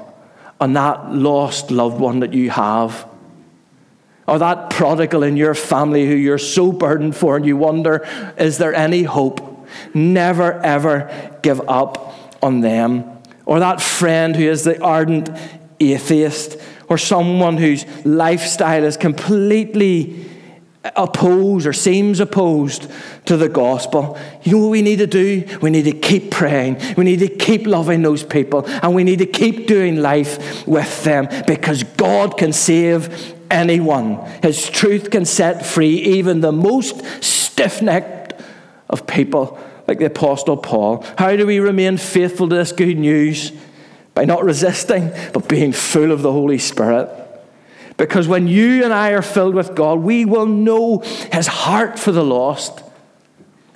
on 0.60 0.74
that 0.74 1.14
lost 1.14 1.72
loved 1.72 2.00
one 2.00 2.20
that 2.20 2.34
you 2.34 2.50
have. 2.50 3.08
Or 4.28 4.38
that 4.38 4.70
prodigal 4.70 5.24
in 5.24 5.38
your 5.38 5.56
family 5.56 6.06
who 6.06 6.14
you're 6.14 6.38
so 6.38 6.72
burdened 6.72 7.16
for, 7.16 7.36
and 7.36 7.46
you 7.46 7.58
wonder, 7.58 8.08
is 8.38 8.58
there 8.58 8.74
any 8.74 9.04
hope? 9.04 9.68
Never, 9.94 10.54
ever 10.62 11.40
give 11.42 11.62
up 11.68 12.16
on 12.44 12.62
them. 12.62 13.20
Or 13.46 13.60
that 13.60 13.82
friend 13.82 14.36
who 14.36 14.44
is 14.44 14.64
the 14.64 14.80
ardent 14.82 15.30
atheist, 15.80 16.58
or 16.88 16.98
someone 16.98 17.58
whose 17.58 17.86
lifestyle 18.06 18.84
is 18.84 18.98
completely 18.98 20.30
opposed 20.96 21.66
or 21.66 21.74
seems 21.74 22.20
opposed 22.20 22.90
to 23.26 23.38
the 23.38 23.50
gospel, 23.50 24.18
you 24.44 24.54
know 24.54 24.60
what 24.60 24.72
we 24.72 24.82
need 24.82 25.00
to 25.00 25.08
do? 25.08 25.46
We 25.62 25.70
need 25.70 25.84
to 25.84 25.92
keep 25.92 26.32
praying. 26.32 26.96
We 26.96 27.04
need 27.04 27.20
to 27.20 27.28
keep 27.28 27.68
loving 27.68 28.02
those 28.02 28.24
people. 28.24 28.66
And 28.68 28.94
we 28.94 29.04
need 29.04 29.20
to 29.20 29.26
keep 29.26 29.68
doing 29.68 29.98
life 30.02 30.68
with 30.68 31.04
them 31.04 31.28
because 31.48 31.84
God 31.84 32.38
can 32.38 32.54
save 32.54 33.36
anyone. 33.50 34.18
His 34.42 34.70
truth 34.70 35.10
can 35.10 35.26
set 35.26 35.66
free 35.66 35.96
even 35.96 36.42
the 36.42 36.52
most 36.52 37.24
stiff 37.24 37.82
necked 37.82 38.34
of 38.90 39.06
people, 39.06 39.60
like 39.88 40.00
the 40.00 40.06
Apostle 40.06 40.58
Paul. 40.58 41.06
How 41.18 41.36
do 41.36 41.46
we 41.46 41.60
remain 41.60 41.98
faithful 41.98 42.50
to 42.50 42.56
this 42.56 42.72
good 42.72 42.98
news? 42.98 43.52
By 44.16 44.26
not 44.26 44.44
resisting, 44.44 45.12
but 45.34 45.48
being 45.48 45.72
full 45.72 46.12
of 46.12 46.22
the 46.22 46.32
Holy 46.32 46.58
Spirit. 46.58 47.10
Because 48.00 48.30
when 48.30 48.48
you 48.48 48.86
and 48.86 48.94
I 48.94 49.12
are 49.12 49.22
filled 49.22 49.54
with 49.54 49.76
God, 49.76 50.00
we 50.00 50.24
will 50.24 50.46
know 50.46 51.00
His 51.34 51.48
heart 51.48 52.00
for 52.00 52.14
the 52.14 52.24
lost. 52.24 52.82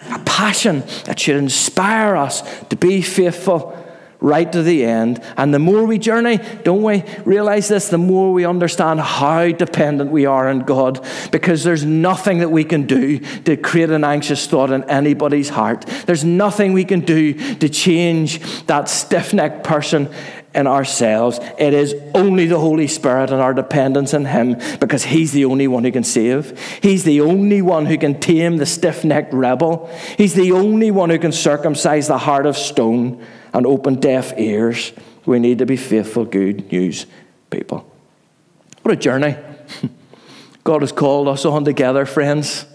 A 0.09 0.19
passion 0.19 0.83
that 1.03 1.19
should 1.19 1.36
inspire 1.36 2.15
us 2.15 2.41
to 2.69 2.77
be 2.77 3.01
faithful 3.01 3.77
right 4.21 4.49
to 4.53 4.63
the 4.63 4.86
end. 4.86 5.21
And 5.36 5.53
the 5.53 5.59
more 5.59 5.86
we 5.86 5.99
journey, 5.99 6.39
don't 6.63 6.83
we 6.83 7.03
realize 7.25 7.67
this? 7.67 7.89
The 7.89 7.97
more 7.97 8.31
we 8.31 8.45
understand 8.45 9.01
how 9.01 9.51
dependent 9.51 10.09
we 10.09 10.25
are 10.25 10.47
on 10.47 10.59
God 10.62 11.05
because 11.33 11.65
there's 11.65 11.83
nothing 11.83 12.38
that 12.38 12.49
we 12.49 12.63
can 12.63 12.88
do 12.88 13.19
to 13.41 13.57
create 13.57 13.89
an 13.89 14.05
anxious 14.05 14.47
thought 14.47 14.71
in 14.71 14.89
anybody's 14.89 15.49
heart. 15.49 15.86
There's 16.05 16.23
nothing 16.23 16.71
we 16.71 16.86
can 16.86 17.01
do 17.01 17.33
to 17.55 17.67
change 17.67 18.39
that 18.67 18.88
stiff 18.88 19.33
necked 19.33 19.65
person 19.65 20.09
in 20.56 20.68
ourselves. 20.68 21.39
It 21.58 21.74
is 21.74 21.96
only 22.13 22.46
the 22.46 22.60
Holy 22.60 22.88
Spirit 22.88 23.32
and 23.32 23.42
our 23.42 23.54
dependence 23.54 24.13
on 24.13 24.26
Him 24.26 24.58
because 24.80 25.04
He's 25.04 25.32
the 25.32 25.46
only 25.46 25.68
one 25.68 25.84
who 25.84 25.92
can 25.92 26.04
save. 26.04 26.60
He's 26.82 27.04
the 27.04 27.22
only 27.22 27.62
one 27.62 27.86
who 27.86 27.98
can 27.98 28.20
tame 28.20 28.58
the 28.58 28.66
stiff 28.66 29.04
necked 29.04 29.34
rebel. 29.34 29.89
He's 30.18 30.36
the 30.36 30.52
only 30.52 30.92
one 30.92 31.10
who 31.10 31.20
can 31.20 31.32
circumcise 31.32 32.08
the 32.08 32.18
heart 32.18 32.46
of 32.46 32.58
stone 32.58 33.26
and 33.54 33.66
open 33.66 34.00
deaf 34.00 34.34
ears. 34.38 34.94
We 35.26 35.39
need 35.39 35.60
to 35.60 35.66
be 35.66 35.78
faithful, 35.78 36.26
good 36.26 36.72
news 36.72 37.06
people. 37.50 37.89
What 38.82 38.94
a 38.94 38.98
journey. 38.98 39.38
God 40.63 40.82
has 40.82 40.92
called 40.92 41.28
us 41.28 41.46
on 41.46 41.66
together, 41.66 42.06
friends. 42.06 42.66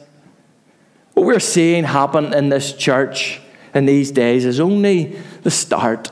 What 1.14 1.26
we're 1.26 1.40
seeing 1.40 1.84
happen 1.84 2.32
in 2.32 2.48
this 2.48 2.72
church 2.72 3.40
in 3.74 3.86
these 3.86 4.10
days 4.10 4.44
is 4.44 4.60
only 4.60 5.18
the 5.42 5.50
start 5.50 6.10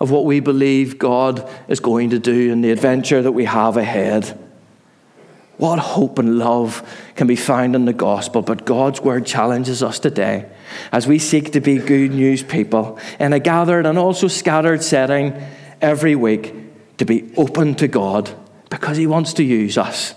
of 0.00 0.10
what 0.10 0.24
we 0.24 0.40
believe 0.40 0.98
God 0.98 1.48
is 1.68 1.78
going 1.78 2.10
to 2.10 2.18
do 2.18 2.50
in 2.50 2.62
the 2.62 2.70
adventure 2.70 3.20
that 3.22 3.32
we 3.32 3.44
have 3.44 3.76
ahead. 3.76 4.38
What 5.58 5.78
hope 5.78 6.18
and 6.18 6.38
love 6.38 6.82
can 7.16 7.26
be 7.26 7.36
found 7.36 7.76
in 7.76 7.84
the 7.84 7.92
gospel, 7.92 8.40
but 8.40 8.64
God's 8.64 9.02
word 9.02 9.26
challenges 9.26 9.82
us 9.82 9.98
today 9.98 10.50
as 10.90 11.06
we 11.06 11.18
seek 11.18 11.52
to 11.52 11.60
be 11.60 11.76
good 11.76 12.12
news 12.12 12.42
people 12.42 12.98
in 13.18 13.34
a 13.34 13.38
gathered 13.38 13.84
and 13.84 13.98
also 13.98 14.26
scattered 14.26 14.82
setting 14.82 15.34
every 15.82 16.16
week 16.16 16.54
to 16.96 17.04
be 17.04 17.30
open 17.36 17.74
to 17.74 17.88
God 17.88 18.30
because 18.70 18.96
He 18.96 19.06
wants 19.06 19.34
to 19.34 19.44
use 19.44 19.76
us. 19.76 20.14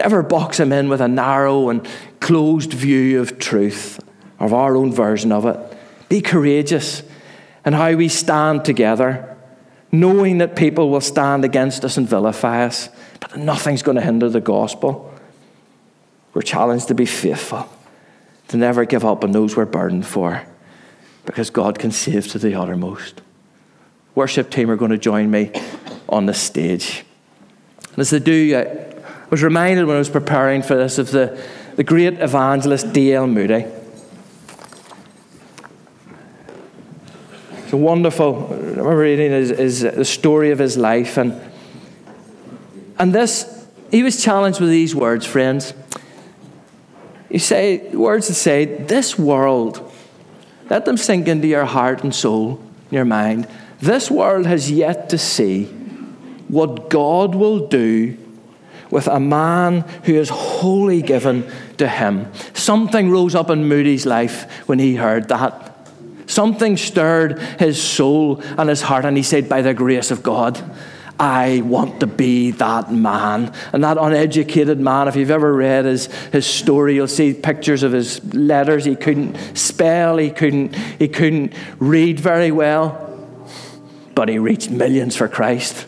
Never 0.00 0.24
box 0.24 0.58
Him 0.58 0.72
in 0.72 0.88
with 0.88 1.00
a 1.00 1.06
narrow 1.06 1.68
and 1.68 1.86
closed 2.18 2.72
view 2.72 3.20
of 3.20 3.38
truth, 3.38 4.00
of 4.40 4.52
our 4.52 4.74
own 4.74 4.92
version 4.92 5.30
of 5.30 5.46
it. 5.46 5.58
Be 6.08 6.20
courageous 6.20 7.04
in 7.66 7.72
how 7.72 7.92
we 7.94 8.08
stand 8.08 8.64
together, 8.64 9.36
knowing 9.90 10.38
that 10.38 10.54
people 10.54 10.88
will 10.88 11.00
stand 11.00 11.44
against 11.44 11.84
us 11.84 11.96
and 11.96 12.08
vilify 12.08 12.64
us, 12.64 12.88
but 13.20 13.36
nothing's 13.36 13.82
going 13.82 13.96
to 13.96 14.00
hinder 14.00 14.30
the 14.30 14.40
gospel. 14.40 15.12
We're 16.32 16.42
challenged 16.42 16.86
to 16.88 16.94
be 16.94 17.06
faithful, 17.06 17.68
to 18.48 18.56
never 18.56 18.84
give 18.84 19.04
up 19.04 19.24
on 19.24 19.32
those 19.32 19.56
we're 19.56 19.64
burdened 19.64 20.06
for, 20.06 20.44
because 21.24 21.50
God 21.50 21.78
can 21.78 21.90
save 21.90 22.28
to 22.28 22.38
the 22.38 22.54
uttermost. 22.54 23.20
Worship 24.14 24.48
team 24.48 24.70
are 24.70 24.76
going 24.76 24.92
to 24.92 24.98
join 24.98 25.30
me 25.30 25.50
on 26.08 26.26
the 26.26 26.34
stage. 26.34 27.04
And 27.90 27.98
as 27.98 28.10
they 28.10 28.20
do, 28.20 28.54
uh, 28.54 28.96
I 29.26 29.28
was 29.28 29.42
reminded 29.42 29.86
when 29.86 29.96
I 29.96 29.98
was 29.98 30.08
preparing 30.08 30.62
for 30.62 30.76
this 30.76 30.98
of 30.98 31.10
the, 31.10 31.42
the 31.74 31.82
great 31.82 32.14
evangelist 32.20 32.92
D.L. 32.92 33.26
Moody. 33.26 33.66
It's 37.66 37.72
a 37.72 37.76
wonderful, 37.76 38.46
I 38.48 38.56
remember 38.58 38.96
reading 38.96 39.32
his, 39.32 39.48
his, 39.48 39.80
the 39.80 40.04
story 40.04 40.52
of 40.52 40.60
his 40.60 40.76
life. 40.76 41.16
And, 41.16 41.34
and 42.96 43.12
this, 43.12 43.66
he 43.90 44.04
was 44.04 44.22
challenged 44.22 44.60
with 44.60 44.70
these 44.70 44.94
words, 44.94 45.26
friends. 45.26 45.74
You 47.28 47.40
say, 47.40 47.88
words 47.88 48.28
that 48.28 48.34
say, 48.34 48.66
this 48.66 49.18
world, 49.18 49.92
let 50.70 50.84
them 50.84 50.96
sink 50.96 51.26
into 51.26 51.48
your 51.48 51.64
heart 51.64 52.04
and 52.04 52.14
soul, 52.14 52.62
your 52.92 53.04
mind. 53.04 53.48
This 53.80 54.12
world 54.12 54.46
has 54.46 54.70
yet 54.70 55.08
to 55.08 55.18
see 55.18 55.64
what 56.46 56.88
God 56.88 57.34
will 57.34 57.66
do 57.66 58.16
with 58.92 59.08
a 59.08 59.18
man 59.18 59.80
who 60.04 60.14
is 60.14 60.28
wholly 60.28 61.02
given 61.02 61.50
to 61.78 61.88
him. 61.88 62.32
Something 62.54 63.10
rose 63.10 63.34
up 63.34 63.50
in 63.50 63.66
Moody's 63.66 64.06
life 64.06 64.68
when 64.68 64.78
he 64.78 64.94
heard 64.94 65.26
that. 65.30 65.65
Something 66.36 66.76
stirred 66.76 67.38
his 67.58 67.82
soul 67.82 68.42
and 68.58 68.68
his 68.68 68.82
heart, 68.82 69.06
and 69.06 69.16
he 69.16 69.22
said, 69.22 69.48
By 69.48 69.62
the 69.62 69.72
grace 69.72 70.10
of 70.10 70.22
God, 70.22 70.62
I 71.18 71.62
want 71.64 72.00
to 72.00 72.06
be 72.06 72.50
that 72.50 72.92
man. 72.92 73.54
And 73.72 73.82
that 73.82 73.96
uneducated 73.96 74.78
man, 74.78 75.08
if 75.08 75.16
you've 75.16 75.30
ever 75.30 75.54
read 75.54 75.86
his, 75.86 76.08
his 76.32 76.44
story, 76.44 76.94
you'll 76.94 77.08
see 77.08 77.32
pictures 77.32 77.82
of 77.82 77.92
his 77.92 78.22
letters. 78.34 78.84
He 78.84 78.96
couldn't 78.96 79.38
spell, 79.56 80.18
he 80.18 80.28
couldn't, 80.28 80.74
he 80.74 81.08
couldn't 81.08 81.54
read 81.78 82.20
very 82.20 82.50
well, 82.50 83.18
but 84.14 84.28
he 84.28 84.38
reached 84.38 84.68
millions 84.68 85.16
for 85.16 85.28
Christ. 85.28 85.86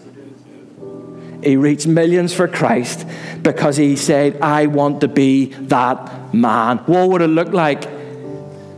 He 1.44 1.58
reached 1.58 1.86
millions 1.86 2.32
for 2.32 2.48
Christ 2.48 3.06
because 3.42 3.76
he 3.76 3.96
said, 3.96 4.40
I 4.40 4.64
want 4.64 5.02
to 5.02 5.08
be 5.08 5.52
that 5.68 6.32
man. 6.32 6.78
What 6.86 7.10
would 7.10 7.20
it 7.20 7.26
look 7.26 7.52
like? 7.52 7.97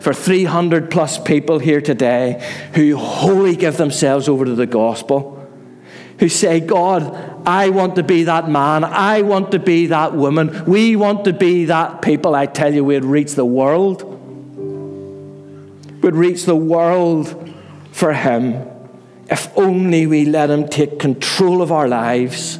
For 0.00 0.14
300 0.14 0.90
plus 0.90 1.18
people 1.18 1.58
here 1.58 1.80
today 1.80 2.44
who 2.74 2.96
wholly 2.96 3.54
give 3.54 3.76
themselves 3.76 4.28
over 4.28 4.44
to 4.46 4.54
the 4.54 4.66
gospel, 4.66 5.36
who 6.18 6.28
say, 6.28 6.58
God, 6.60 7.46
I 7.46 7.68
want 7.70 7.96
to 7.96 8.02
be 8.02 8.24
that 8.24 8.48
man. 8.48 8.82
I 8.84 9.22
want 9.22 9.52
to 9.52 9.58
be 9.58 9.86
that 9.86 10.14
woman. 10.14 10.64
We 10.64 10.96
want 10.96 11.24
to 11.24 11.32
be 11.32 11.66
that 11.66 12.02
people. 12.02 12.34
I 12.34 12.46
tell 12.46 12.74
you, 12.74 12.84
we'd 12.84 13.04
reach 13.04 13.34
the 13.34 13.44
world. 13.44 14.02
We'd 16.02 16.14
reach 16.14 16.44
the 16.44 16.56
world 16.56 17.54
for 17.92 18.12
Him 18.12 18.66
if 19.30 19.56
only 19.56 20.06
we 20.06 20.24
let 20.24 20.50
Him 20.50 20.66
take 20.66 20.98
control 20.98 21.62
of 21.62 21.70
our 21.70 21.88
lives. 21.88 22.58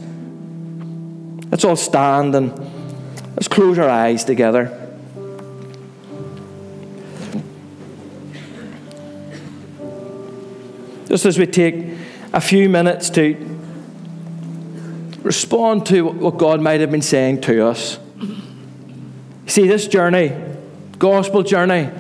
Let's 1.51 1.65
all 1.65 1.77
stand 1.77 2.35
and 2.35 2.57
let's 3.31 3.49
close 3.49 3.79
our 3.79 3.89
eyes 3.89 4.25
together. 4.25 4.80
Just 11.11 11.27
as 11.27 11.37
we 11.37 11.45
take 11.45 11.75
a 12.33 12.41
few 12.41 12.69
minutes 12.69 13.11
to 13.11 13.35
respond 15.23 15.85
to 15.87 16.07
what 16.07 16.39
God 16.39 16.61
might 16.61 16.81
have 16.81 16.93
been 16.93 17.03
saying 17.03 17.41
to 17.43 17.67
us. 17.67 17.99
See, 19.47 19.67
this 19.67 19.89
journey, 19.89 20.33
gospel 21.01 21.43
journey, 21.43 21.91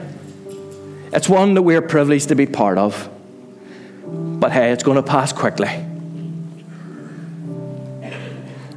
it's 1.12 1.28
one 1.28 1.54
that 1.54 1.62
we're 1.62 1.82
privileged 1.82 2.28
to 2.28 2.36
be 2.36 2.46
part 2.46 2.78
of. 2.78 3.10
But 4.06 4.52
hey, 4.52 4.70
it's 4.70 4.84
going 4.84 4.96
to 4.96 5.02
pass 5.02 5.32
quickly. 5.32 5.66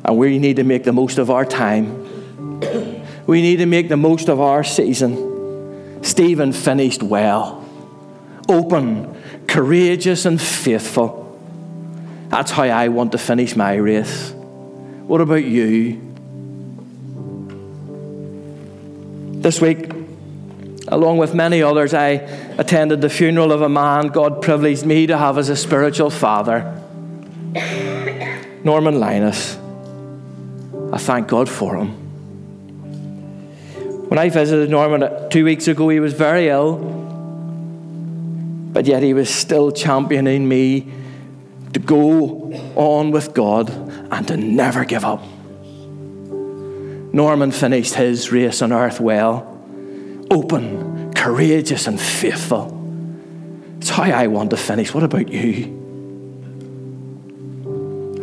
And 0.03 0.17
we 0.17 0.39
need 0.39 0.55
to 0.55 0.63
make 0.63 0.83
the 0.83 0.93
most 0.93 1.19
of 1.19 1.29
our 1.29 1.45
time. 1.45 2.01
We 3.27 3.43
need 3.43 3.57
to 3.57 3.67
make 3.67 3.87
the 3.87 3.97
most 3.97 4.29
of 4.29 4.41
our 4.41 4.63
season. 4.63 6.03
Stephen 6.03 6.53
finished 6.53 7.03
well, 7.03 7.63
open 8.49 9.13
courageous 9.53 10.25
and 10.25 10.41
faithful. 10.41 11.39
That's 12.29 12.49
how 12.49 12.63
I 12.63 12.87
want 12.87 13.11
to 13.11 13.19
finish 13.19 13.55
my 13.55 13.75
race. 13.75 14.31
What 15.05 15.21
about 15.21 15.43
you? 15.43 16.01
This 19.43 19.61
week, 19.61 19.91
along 20.87 21.19
with 21.19 21.35
many 21.35 21.61
others, 21.61 21.93
I 21.93 22.13
attended 22.57 23.01
the 23.01 23.11
funeral 23.11 23.51
of 23.51 23.61
a 23.61 23.69
man 23.69 24.07
God 24.07 24.41
privileged 24.41 24.87
me 24.87 25.05
to 25.05 25.19
have 25.19 25.37
as 25.37 25.49
a 25.49 25.55
spiritual 25.55 26.09
father, 26.09 26.63
Norman 28.63 28.99
Linus. 28.99 29.55
I 30.91 30.97
thank 30.97 31.27
God 31.27 31.47
for 31.47 31.75
him. 31.75 31.89
When 34.09 34.17
I 34.17 34.29
visited 34.29 34.71
Norman 34.71 35.03
uh, 35.03 35.29
two 35.29 35.45
weeks 35.45 35.67
ago, 35.67 35.89
he 35.89 35.99
was 35.99 36.13
very 36.13 36.49
ill. 36.49 36.92
But 38.83 38.89
yet 38.89 39.01
he 39.01 39.13
was 39.13 39.33
still 39.33 39.71
championing 39.71 40.45
me 40.45 40.91
to 41.71 41.79
go 41.79 42.51
on 42.75 43.11
with 43.11 43.33
God 43.33 43.69
and 44.11 44.27
to 44.27 44.35
never 44.35 44.83
give 44.83 45.05
up. 45.05 45.23
Norman 47.13 47.53
finished 47.53 47.93
his 47.93 48.29
race 48.29 48.61
on 48.61 48.73
earth 48.73 48.99
well, 48.99 49.47
open, 50.29 51.13
courageous, 51.13 51.87
and 51.87 51.97
faithful. 51.97 52.77
It's 53.77 53.87
how 53.87 54.03
I 54.03 54.27
want 54.27 54.49
to 54.49 54.57
finish. 54.57 54.93
What 54.93 55.05
about 55.05 55.29
you? 55.29 55.79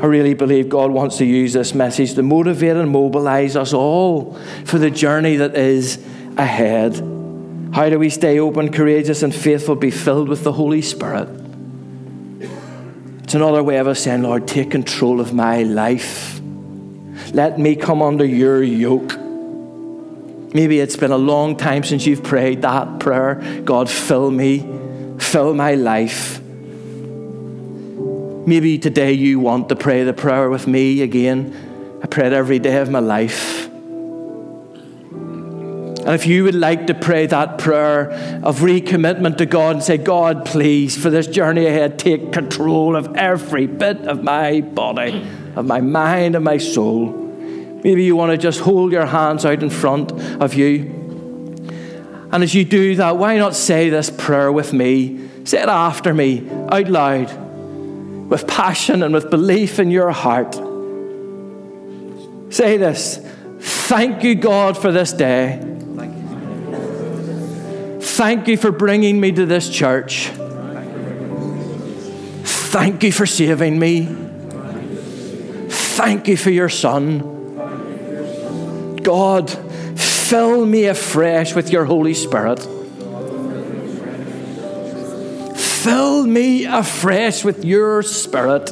I 0.02 0.04
really 0.04 0.34
believe 0.34 0.68
God 0.68 0.90
wants 0.90 1.16
to 1.16 1.24
use 1.24 1.54
this 1.54 1.74
message 1.74 2.12
to 2.16 2.22
motivate 2.22 2.76
and 2.76 2.90
mobilize 2.90 3.56
us 3.56 3.72
all 3.72 4.38
for 4.66 4.76
the 4.76 4.90
journey 4.90 5.36
that 5.36 5.56
is 5.56 5.96
ahead. 6.36 7.09
How 7.72 7.88
do 7.88 7.98
we 7.98 8.10
stay 8.10 8.40
open, 8.40 8.72
courageous, 8.72 9.22
and 9.22 9.34
faithful, 9.34 9.76
be 9.76 9.92
filled 9.92 10.28
with 10.28 10.42
the 10.42 10.52
Holy 10.52 10.82
Spirit? 10.82 11.28
It's 13.22 13.34
another 13.34 13.62
way 13.62 13.76
of 13.76 13.86
us 13.86 14.00
saying, 14.00 14.22
Lord, 14.22 14.48
take 14.48 14.72
control 14.72 15.20
of 15.20 15.32
my 15.32 15.62
life. 15.62 16.40
Let 17.32 17.60
me 17.60 17.76
come 17.76 18.02
under 18.02 18.24
your 18.24 18.60
yoke. 18.60 19.16
Maybe 20.52 20.80
it's 20.80 20.96
been 20.96 21.12
a 21.12 21.18
long 21.18 21.56
time 21.56 21.84
since 21.84 22.06
you've 22.06 22.24
prayed 22.24 22.62
that 22.62 22.98
prayer. 22.98 23.36
God, 23.64 23.88
fill 23.88 24.32
me, 24.32 24.66
fill 25.18 25.54
my 25.54 25.76
life. 25.76 26.40
maybe 28.46 28.78
today 28.80 29.12
you 29.12 29.38
want 29.38 29.68
to 29.68 29.76
pray 29.76 30.02
the 30.02 30.12
prayer 30.12 30.50
with 30.50 30.66
me 30.66 31.02
again. 31.02 32.00
I 32.02 32.08
pray 32.08 32.26
it 32.26 32.32
every 32.32 32.58
day 32.58 32.78
of 32.78 32.90
my 32.90 32.98
life. 32.98 33.59
And 36.00 36.14
if 36.14 36.26
you 36.26 36.44
would 36.44 36.54
like 36.54 36.86
to 36.86 36.94
pray 36.94 37.26
that 37.26 37.58
prayer 37.58 38.10
of 38.42 38.60
recommitment 38.60 39.36
to 39.36 39.46
God 39.46 39.76
and 39.76 39.84
say, 39.84 39.98
God, 39.98 40.46
please, 40.46 40.96
for 40.96 41.10
this 41.10 41.26
journey 41.26 41.66
ahead, 41.66 41.98
take 41.98 42.32
control 42.32 42.96
of 42.96 43.14
every 43.16 43.66
bit 43.66 43.98
of 44.06 44.22
my 44.22 44.62
body, 44.62 45.26
of 45.56 45.66
my 45.66 45.82
mind, 45.82 46.36
and 46.36 46.44
my 46.44 46.56
soul. 46.56 47.12
Maybe 47.84 48.04
you 48.04 48.16
want 48.16 48.32
to 48.32 48.38
just 48.38 48.60
hold 48.60 48.92
your 48.92 49.04
hands 49.04 49.44
out 49.44 49.62
in 49.62 49.68
front 49.68 50.12
of 50.40 50.54
you. 50.54 50.96
And 52.32 52.42
as 52.42 52.54
you 52.54 52.64
do 52.64 52.96
that, 52.96 53.18
why 53.18 53.36
not 53.36 53.54
say 53.54 53.90
this 53.90 54.08
prayer 54.08 54.50
with 54.50 54.72
me? 54.72 55.28
Say 55.44 55.60
it 55.60 55.68
after 55.68 56.14
me, 56.14 56.48
out 56.70 56.88
loud, 56.88 57.30
with 58.30 58.46
passion 58.46 59.02
and 59.02 59.12
with 59.12 59.30
belief 59.30 59.78
in 59.78 59.90
your 59.90 60.12
heart. 60.12 60.54
Say 62.50 62.78
this 62.78 63.18
Thank 63.60 64.24
you, 64.24 64.34
God, 64.34 64.78
for 64.78 64.92
this 64.92 65.12
day. 65.12 65.60
Thank 68.20 68.48
you 68.48 68.58
for 68.58 68.70
bringing 68.70 69.18
me 69.18 69.32
to 69.32 69.46
this 69.46 69.70
church. 69.70 70.26
Thank 72.44 73.02
you 73.02 73.12
for 73.12 73.24
saving 73.24 73.78
me. 73.78 74.04
Thank 75.70 76.28
you 76.28 76.36
for 76.36 76.50
your 76.50 76.68
son. 76.68 77.56
God, 79.02 79.48
fill 79.48 80.66
me 80.66 80.84
afresh 80.84 81.54
with 81.54 81.70
your 81.70 81.86
Holy 81.86 82.12
Spirit. 82.12 82.58
Fill 85.56 86.26
me 86.26 86.66
afresh 86.66 87.42
with 87.42 87.64
your 87.64 88.02
Spirit. 88.02 88.66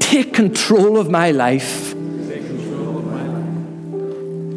Take 0.00 0.34
control 0.34 0.98
of 0.98 1.08
my 1.08 1.30
life. 1.30 1.94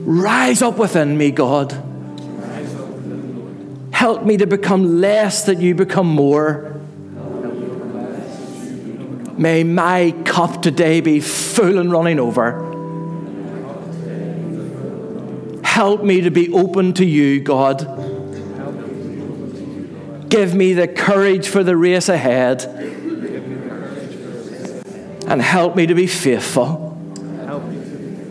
Rise 0.03 0.61
up 0.61 0.77
within 0.77 1.17
me, 1.17 1.31
God. 1.31 1.90
Help 4.01 4.23
me 4.23 4.35
to 4.35 4.47
become 4.47 4.99
less 4.99 5.43
that 5.43 5.59
you 5.59 5.75
become 5.75 6.07
more. 6.07 6.81
May 9.37 9.63
my 9.63 10.15
cup 10.25 10.63
today 10.63 11.01
be 11.01 11.19
full 11.19 11.77
and 11.77 11.91
running 11.91 12.19
over. 12.19 12.63
Help 15.63 16.03
me 16.03 16.21
to 16.21 16.31
be 16.31 16.51
open 16.51 16.93
to 16.93 17.05
you, 17.05 17.41
God. 17.41 17.81
Give 20.29 20.55
me 20.55 20.73
the 20.73 20.87
courage 20.87 21.47
for 21.47 21.63
the 21.63 21.77
race 21.77 22.09
ahead. 22.09 22.63
And 25.27 25.39
help 25.39 25.75
me 25.75 25.85
to 25.85 25.93
be 25.93 26.07
faithful. 26.07 26.97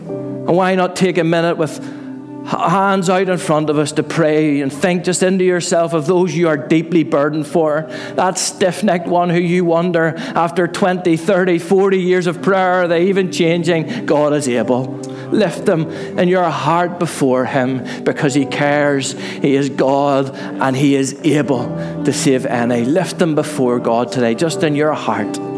And 0.05 0.47
why 0.47 0.75
not 0.75 0.97
take 0.97 1.17
a 1.17 1.23
minute 1.23 1.55
with 1.55 2.00
hands 2.57 3.09
out 3.09 3.29
in 3.29 3.37
front 3.37 3.69
of 3.69 3.77
us 3.77 3.91
to 3.93 4.03
pray 4.03 4.61
and 4.61 4.71
think 4.71 5.03
just 5.03 5.23
into 5.23 5.43
yourself 5.43 5.93
of 5.93 6.05
those 6.05 6.35
you 6.35 6.47
are 6.47 6.57
deeply 6.57 7.03
burdened 7.03 7.47
for. 7.47 7.83
That 8.15 8.37
stiff 8.37 8.83
necked 8.83 9.07
one 9.07 9.29
who 9.29 9.39
you 9.39 9.65
wonder 9.65 10.13
after 10.17 10.67
20, 10.67 11.17
30, 11.17 11.59
40 11.59 11.99
years 11.99 12.27
of 12.27 12.41
prayer, 12.41 12.83
are 12.83 12.87
they 12.87 13.07
even 13.07 13.31
changing? 13.31 14.05
God 14.05 14.33
is 14.33 14.47
able. 14.47 14.83
Lift 15.31 15.65
them 15.65 15.89
in 16.19 16.27
your 16.27 16.49
heart 16.49 16.99
before 16.99 17.45
Him 17.45 18.03
because 18.03 18.33
He 18.33 18.45
cares. 18.45 19.13
He 19.13 19.55
is 19.55 19.69
God 19.69 20.35
and 20.35 20.75
He 20.75 20.95
is 20.95 21.19
able 21.23 21.65
to 22.03 22.11
save 22.11 22.45
any. 22.45 22.83
Lift 22.83 23.17
them 23.17 23.35
before 23.35 23.79
God 23.79 24.11
today, 24.11 24.35
just 24.35 24.63
in 24.63 24.75
your 24.75 24.93
heart. 24.93 25.50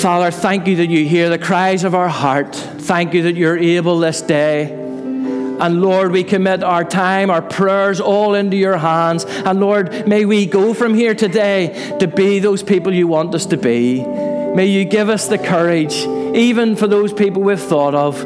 Father, 0.00 0.30
thank 0.30 0.66
you 0.66 0.76
that 0.76 0.88
you 0.88 1.04
hear 1.04 1.28
the 1.28 1.38
cries 1.38 1.84
of 1.84 1.94
our 1.94 2.08
heart. 2.08 2.56
Thank 2.56 3.12
you 3.12 3.24
that 3.24 3.36
you're 3.36 3.58
able 3.58 3.98
this 3.98 4.22
day. 4.22 4.72
And 4.72 5.82
Lord, 5.82 6.10
we 6.10 6.24
commit 6.24 6.64
our 6.64 6.84
time, 6.84 7.28
our 7.28 7.42
prayers 7.42 8.00
all 8.00 8.34
into 8.34 8.56
your 8.56 8.78
hands. 8.78 9.26
And 9.26 9.60
Lord, 9.60 10.08
may 10.08 10.24
we 10.24 10.46
go 10.46 10.72
from 10.72 10.94
here 10.94 11.14
today 11.14 11.98
to 12.00 12.08
be 12.08 12.38
those 12.38 12.62
people 12.62 12.94
you 12.94 13.08
want 13.08 13.34
us 13.34 13.44
to 13.46 13.58
be. 13.58 14.02
May 14.02 14.68
you 14.68 14.86
give 14.86 15.10
us 15.10 15.28
the 15.28 15.36
courage, 15.36 15.94
even 16.34 16.76
for 16.76 16.86
those 16.86 17.12
people 17.12 17.42
we've 17.42 17.60
thought 17.60 17.94
of, 17.94 18.20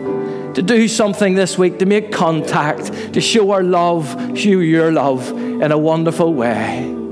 to 0.54 0.62
do 0.62 0.86
something 0.86 1.34
this 1.34 1.58
week, 1.58 1.80
to 1.80 1.86
make 1.86 2.12
contact, 2.12 3.14
to 3.14 3.20
show 3.20 3.50
our 3.50 3.64
love, 3.64 4.38
show 4.38 4.60
your 4.60 4.92
love 4.92 5.28
in 5.28 5.72
a 5.72 5.78
wonderful 5.78 6.32
way. 6.32 7.03